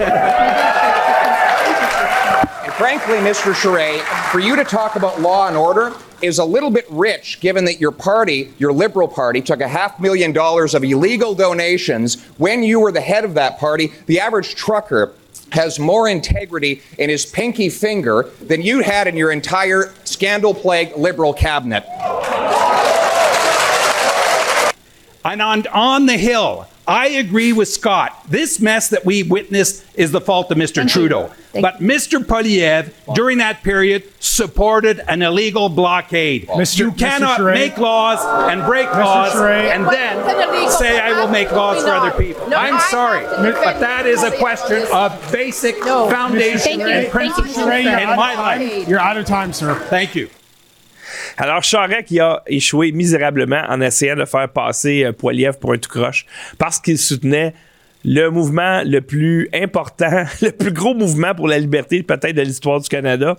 [2.75, 3.53] frankly, Mr.
[3.55, 5.93] Charest, for you to talk about law and order
[6.23, 10.01] is a little bit rich given that your party, your Liberal Party, took a half
[10.01, 13.93] million dollars of illegal donations when you were the head of that party.
[14.07, 15.15] The average trucker
[15.53, 20.97] has more integrity in his pinky finger than you had in your entire scandal plagued
[20.97, 21.85] Liberal cabinet.
[25.25, 28.25] And on, on the Hill, I agree with Scott.
[28.29, 30.89] This mess that we witnessed is the fault of Mr.
[30.89, 31.31] Trudeau.
[31.53, 32.25] but Mr.
[32.25, 36.49] Poliev, during that period, supported an illegal blockade.
[36.49, 36.79] Mr.
[36.79, 36.99] You Mr.
[36.99, 37.55] cannot Charest.
[37.55, 38.19] make laws
[38.51, 39.05] and break Mr.
[39.05, 39.75] laws Charest.
[39.75, 42.49] and then say I will make laws for other people.
[42.49, 46.81] No, I'm sorry, have to defend but that is a question of basic foundation Thank
[46.81, 46.87] you.
[46.87, 48.89] and Thank principles in my life.
[48.89, 49.75] You're out of time, sir.
[49.75, 50.31] Thank you.
[51.41, 55.79] Alors, Charest qui a échoué misérablement en essayant de faire passer euh, Poiliev pour un
[55.79, 56.27] tout croche
[56.59, 57.55] parce qu'il soutenait
[58.05, 62.79] le mouvement le plus important, le plus gros mouvement pour la liberté peut-être de l'histoire
[62.79, 63.39] du Canada.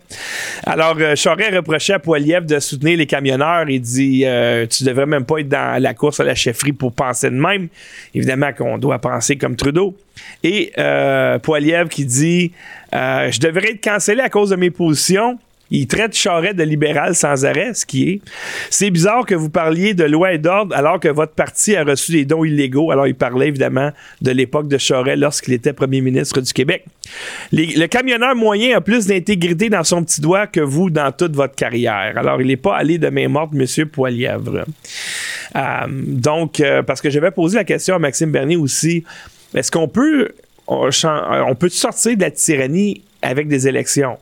[0.66, 3.70] Alors, euh, Charest reprochait à Poiliev de soutenir les camionneurs.
[3.70, 6.94] Il dit euh, Tu devrais même pas être dans la course à la chefferie pour
[6.94, 7.68] penser de même.
[8.16, 9.96] Évidemment qu'on doit penser comme Trudeau.
[10.44, 12.52] Et euh, Poiliev qui dit
[12.96, 15.38] euh, Je devrais être cancellé à cause de mes positions.
[15.72, 18.22] Il traite Charest de libéral sans arrêt, ce qui est.
[18.70, 22.12] C'est bizarre que vous parliez de loi et d'ordre alors que votre parti a reçu
[22.12, 22.92] des dons illégaux.
[22.92, 23.92] Alors, il parlait évidemment
[24.22, 26.86] de l'époque de Charest lorsqu'il était premier ministre du Québec.
[27.54, 31.56] Le camionneur moyen a plus d'intégrité dans son petit doigt que vous dans toute votre
[31.56, 32.14] carrière.
[32.18, 34.66] Alors, il n'est pas allé de main morte, Monsieur Poilièvre.
[35.56, 39.04] Euh, donc, euh, parce que j'avais posé la question à Maxime Bernier aussi,
[39.54, 40.30] est-ce qu'on peut,
[40.68, 44.18] peut sortir de la tyrannie avec des élections?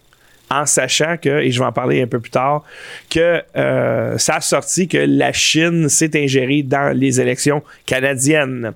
[0.50, 2.64] En sachant que, et je vais en parler un peu plus tard,
[3.10, 8.74] que euh, ça a sorti que la Chine s'est ingérée dans les élections canadiennes.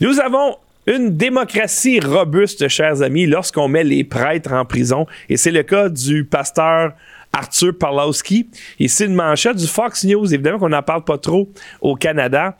[0.00, 0.56] Nous avons
[0.86, 5.88] une démocratie robuste, chers amis, lorsqu'on met les prêtres en prison, et c'est le cas
[5.88, 6.92] du pasteur
[7.32, 8.48] Arthur Pawlowski.
[8.78, 11.48] Ici, une manchette du Fox News, évidemment qu'on n'en parle pas trop
[11.80, 12.56] au Canada.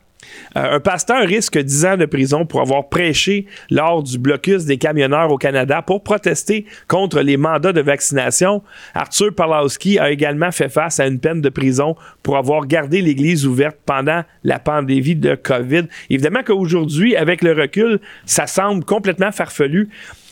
[0.56, 4.78] Euh, un pasteur risque 10 ans de prison pour avoir prêché lors du blocus des
[4.78, 8.62] camionneurs au Canada pour protester contre les mandats de vaccination.
[8.94, 13.46] Arthur Pawlowski a également fait face à une peine de prison pour avoir gardé l'Église
[13.46, 15.84] ouverte pendant la pandémie de COVID.
[16.10, 19.88] Évidemment qu'aujourd'hui, avec le recul, ça semble complètement farfelu,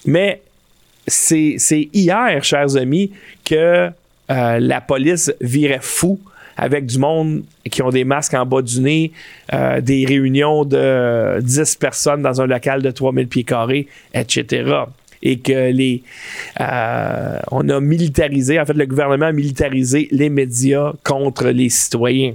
[0.06, 0.42] mais
[1.06, 3.12] c'est c'est hier, chers amis,
[3.44, 3.90] que
[4.30, 6.20] euh, la police virait fou
[6.56, 9.12] avec du monde qui ont des masques en bas du nez,
[9.52, 14.84] euh, des réunions de 10 personnes dans un local de 3000 pieds carrés, etc.
[15.22, 16.02] Et que les,
[16.60, 22.34] euh, on a militarisé, en fait, le gouvernement a militarisé les médias contre les citoyens.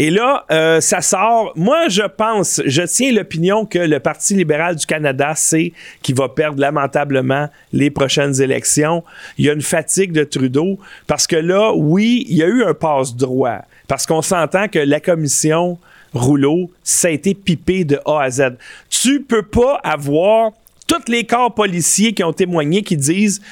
[0.00, 1.52] Et là, euh, ça sort.
[1.56, 5.72] Moi, je pense, je tiens l'opinion que le Parti libéral du Canada sait
[6.02, 9.02] qu'il va perdre lamentablement les prochaines élections.
[9.38, 10.78] Il y a une fatigue de Trudeau
[11.08, 13.62] parce que là, oui, il y a eu un passe-droit.
[13.88, 15.78] Parce qu'on s'entend que la commission
[16.14, 18.52] Rouleau, ça a été pipé de A à Z.
[18.88, 20.52] Tu peux pas avoir
[20.86, 23.42] tous les corps policiers qui ont témoigné qui disent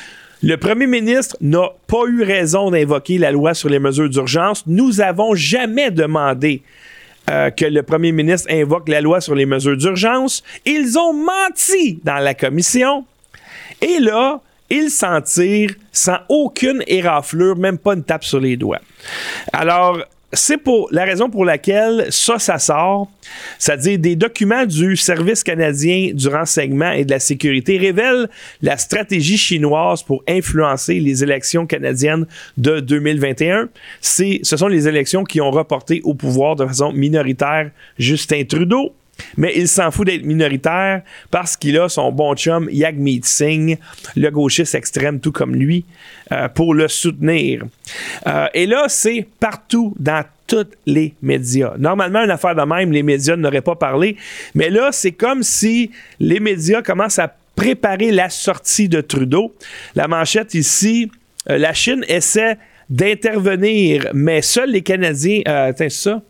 [0.43, 4.64] le premier ministre n'a pas eu raison d'invoquer la loi sur les mesures d'urgence.
[4.66, 6.62] Nous avons jamais demandé
[7.30, 10.43] euh, que le premier ministre invoque la loi sur les mesures d'urgence.
[10.64, 13.05] Ils ont menti dans la commission.
[13.80, 18.80] Et là, ils s'en tirent sans aucune éraflure, même pas une tape sur les doigts.
[19.53, 19.99] Alors,
[20.32, 23.08] c'est pour la raison pour laquelle ça, ça sort.
[23.58, 28.28] C'est-à-dire des documents du Service canadien du renseignement et de la sécurité révèlent
[28.60, 33.68] la stratégie chinoise pour influencer les élections canadiennes de 2021.
[34.00, 38.92] C'est, ce sont les élections qui ont reporté au pouvoir de façon minoritaire Justin Trudeau.
[39.36, 43.78] Mais il s'en fout d'être minoritaire parce qu'il a son bon chum Yagmeet Singh,
[44.16, 45.84] le gauchiste extrême tout comme lui,
[46.32, 47.64] euh, pour le soutenir.
[48.26, 51.74] Euh, et là, c'est partout dans tous les médias.
[51.78, 54.16] Normalement, une affaire de même, les médias n'auraient pas parlé.
[54.54, 55.90] Mais là, c'est comme si
[56.20, 59.54] les médias commencent à préparer la sortie de Trudeau.
[59.94, 61.10] La manchette ici,
[61.50, 62.58] euh, la Chine essaie
[62.88, 65.42] d'intervenir, mais seuls les Canadiens...
[65.44, 66.22] Attends, ça?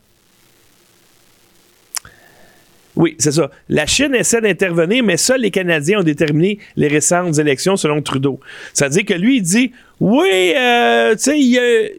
[2.97, 3.51] Oui, c'est ça.
[3.69, 8.41] La Chine essaie d'intervenir, mais seuls les Canadiens ont déterminé les récentes élections selon Trudeau.
[8.73, 11.93] C'est-à-dire que lui, il dit Oui, euh, tu sais,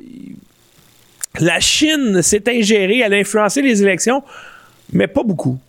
[1.39, 4.23] la Chine s'est ingérée, elle a influencé les élections,
[4.91, 5.59] mais pas beaucoup.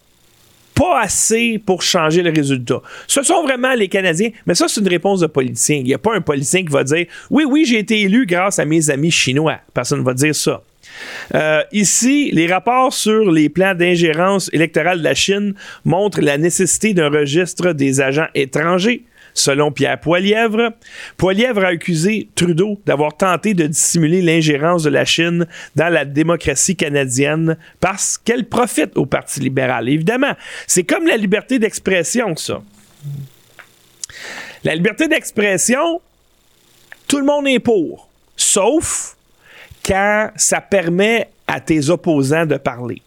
[0.74, 2.80] Pas assez pour changer le résultat.
[3.06, 5.76] Ce sont vraiment les Canadiens, mais ça, c'est une réponse de politicien.
[5.76, 8.58] Il n'y a pas un politicien qui va dire Oui, oui, j'ai été élu grâce
[8.58, 9.58] à mes amis chinois.
[9.74, 10.62] Personne ne va dire ça.
[11.34, 16.94] Euh, ici, les rapports sur les plans d'ingérence électorale de la Chine montrent la nécessité
[16.94, 19.04] d'un registre des agents étrangers.
[19.34, 20.72] Selon Pierre Poilièvre,
[21.16, 25.46] Poilièvre a accusé Trudeau d'avoir tenté de dissimuler l'ingérence de la Chine
[25.76, 29.88] dans la démocratie canadienne parce qu'elle profite au Parti libéral.
[29.88, 30.32] Évidemment,
[30.66, 32.62] c'est comme la liberté d'expression, ça.
[34.64, 36.00] La liberté d'expression,
[37.06, 39.16] tout le monde est pour, sauf
[39.88, 43.00] quand ça permet à tes opposants de parler.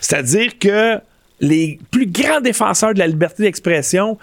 [0.00, 0.98] C'est-à-dire que
[1.40, 4.16] les plus grands défenseurs de la liberté d'expression,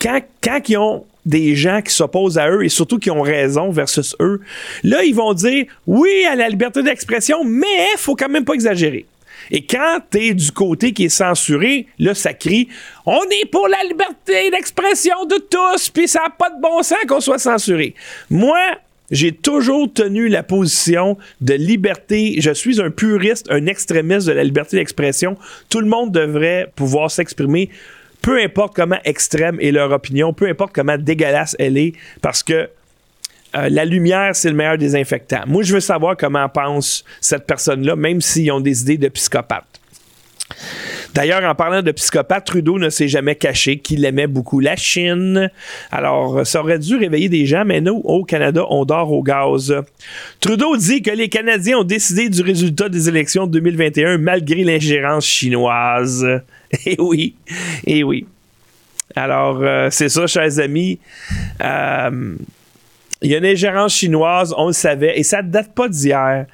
[0.00, 3.70] quand, quand ils ont des gens qui s'opposent à eux et surtout qui ont raison
[3.70, 4.40] versus eux,
[4.82, 8.54] là, ils vont dire oui à la liberté d'expression, mais il faut quand même pas
[8.54, 9.06] exagérer.
[9.50, 12.68] Et quand tu es du côté qui est censuré, là, ça crie
[13.06, 16.98] On est pour la liberté d'expression de tous, puis ça n'a pas de bon sens
[17.06, 17.94] qu'on soit censuré.
[18.30, 18.58] Moi,
[19.12, 22.36] j'ai toujours tenu la position de liberté.
[22.40, 25.36] Je suis un puriste, un extrémiste de la liberté d'expression.
[25.68, 27.70] Tout le monde devrait pouvoir s'exprimer
[28.22, 32.68] peu importe comment extrême est leur opinion, peu importe comment dégueulasse elle est, parce que
[33.54, 35.42] euh, la lumière, c'est le meilleur désinfectant.
[35.46, 39.81] Moi, je veux savoir comment pense cette personne-là, même s'ils ont des idées de psychopathe.
[41.14, 45.50] D'ailleurs, en parlant de psychopathe, Trudeau ne s'est jamais caché qu'il aimait beaucoup la Chine.
[45.90, 49.74] Alors, ça aurait dû réveiller des gens, mais nous, au Canada, on dort au gaz.
[50.40, 55.26] Trudeau dit que les Canadiens ont décidé du résultat des élections de 2021 malgré l'ingérence
[55.26, 56.26] chinoise.
[56.86, 57.34] Eh oui,
[57.86, 58.24] eh oui.
[59.14, 60.98] Alors, euh, c'est ça, chers amis.
[61.62, 62.34] Euh,
[63.22, 66.46] il y a une ingérence chinoise, on le savait, et ça ne date pas d'hier.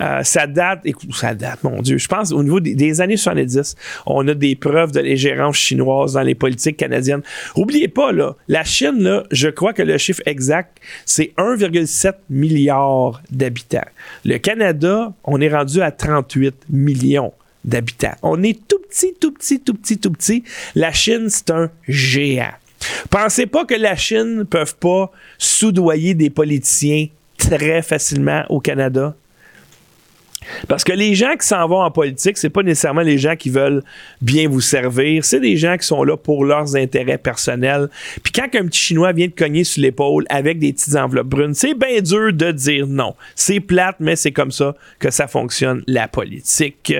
[0.00, 1.98] Euh, ça date, écoute, ça date, mon Dieu.
[1.98, 6.22] Je pense au niveau des, années 70, on a des preuves de l'ingérence chinoise dans
[6.22, 7.22] les politiques canadiennes.
[7.54, 13.22] Oubliez pas, là, la Chine, là, je crois que le chiffre exact, c'est 1,7 milliard
[13.30, 13.86] d'habitants.
[14.24, 17.32] Le Canada, on est rendu à 38 millions
[17.64, 18.14] d'habitants.
[18.22, 20.44] On est tout petit, tout petit, tout petit, tout petit.
[20.74, 22.52] La Chine, c'est un géant.
[23.10, 27.08] Pensez pas que la Chine ne peut pas soudoyer des politiciens
[27.38, 29.14] très facilement au Canada?
[30.68, 33.50] Parce que les gens qui s'en vont en politique, c'est pas nécessairement les gens qui
[33.50, 33.82] veulent
[34.20, 37.88] bien vous servir, c'est des gens qui sont là pour leurs intérêts personnels.
[38.22, 41.54] Puis quand un petit Chinois vient te cogner sur l'épaule avec des petites enveloppes brunes,
[41.54, 43.14] c'est bien dur de dire non.
[43.34, 46.94] C'est plate, mais c'est comme ça que ça fonctionne, la politique.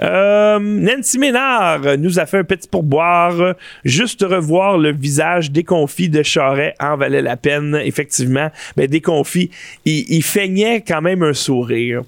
[0.00, 3.54] Euh, Nancy Ménard nous a fait un petit pourboire.
[3.84, 8.50] Juste revoir le visage déconfit de Charret en valait la peine, effectivement.
[8.76, 9.50] Mais ben, déconfit,
[9.84, 12.02] il feignait quand même un sourire.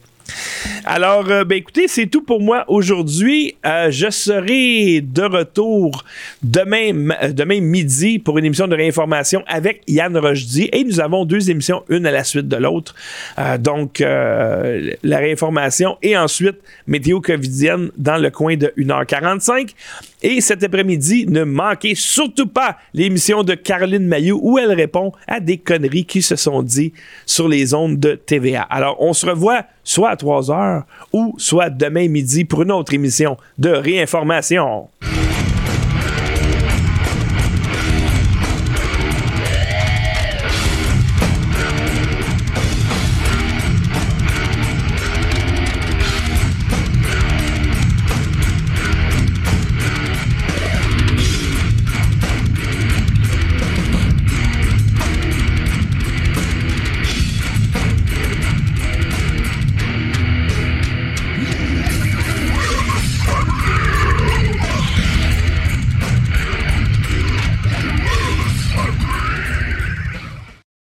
[0.84, 3.56] Alors, euh, ben écoutez, c'est tout pour moi aujourd'hui.
[3.64, 6.04] Euh, je serai de retour
[6.42, 10.68] demain, euh, demain midi pour une émission de réinformation avec Yann Rochdy.
[10.72, 12.94] Et nous avons deux émissions, une à la suite de l'autre.
[13.60, 16.56] donc, la réinformation et ensuite
[16.86, 19.70] météo covidienne dans le coin de 1h45.
[20.22, 25.40] Et cet après-midi, ne manquez surtout pas l'émission de Caroline Mayou où elle répond à
[25.40, 26.94] des conneries qui se sont dites
[27.26, 28.62] sur les ondes de TVA.
[28.62, 32.94] Alors, on se revoit soit à 3 heures ou soit demain midi pour une autre
[32.94, 34.88] émission de réinformation.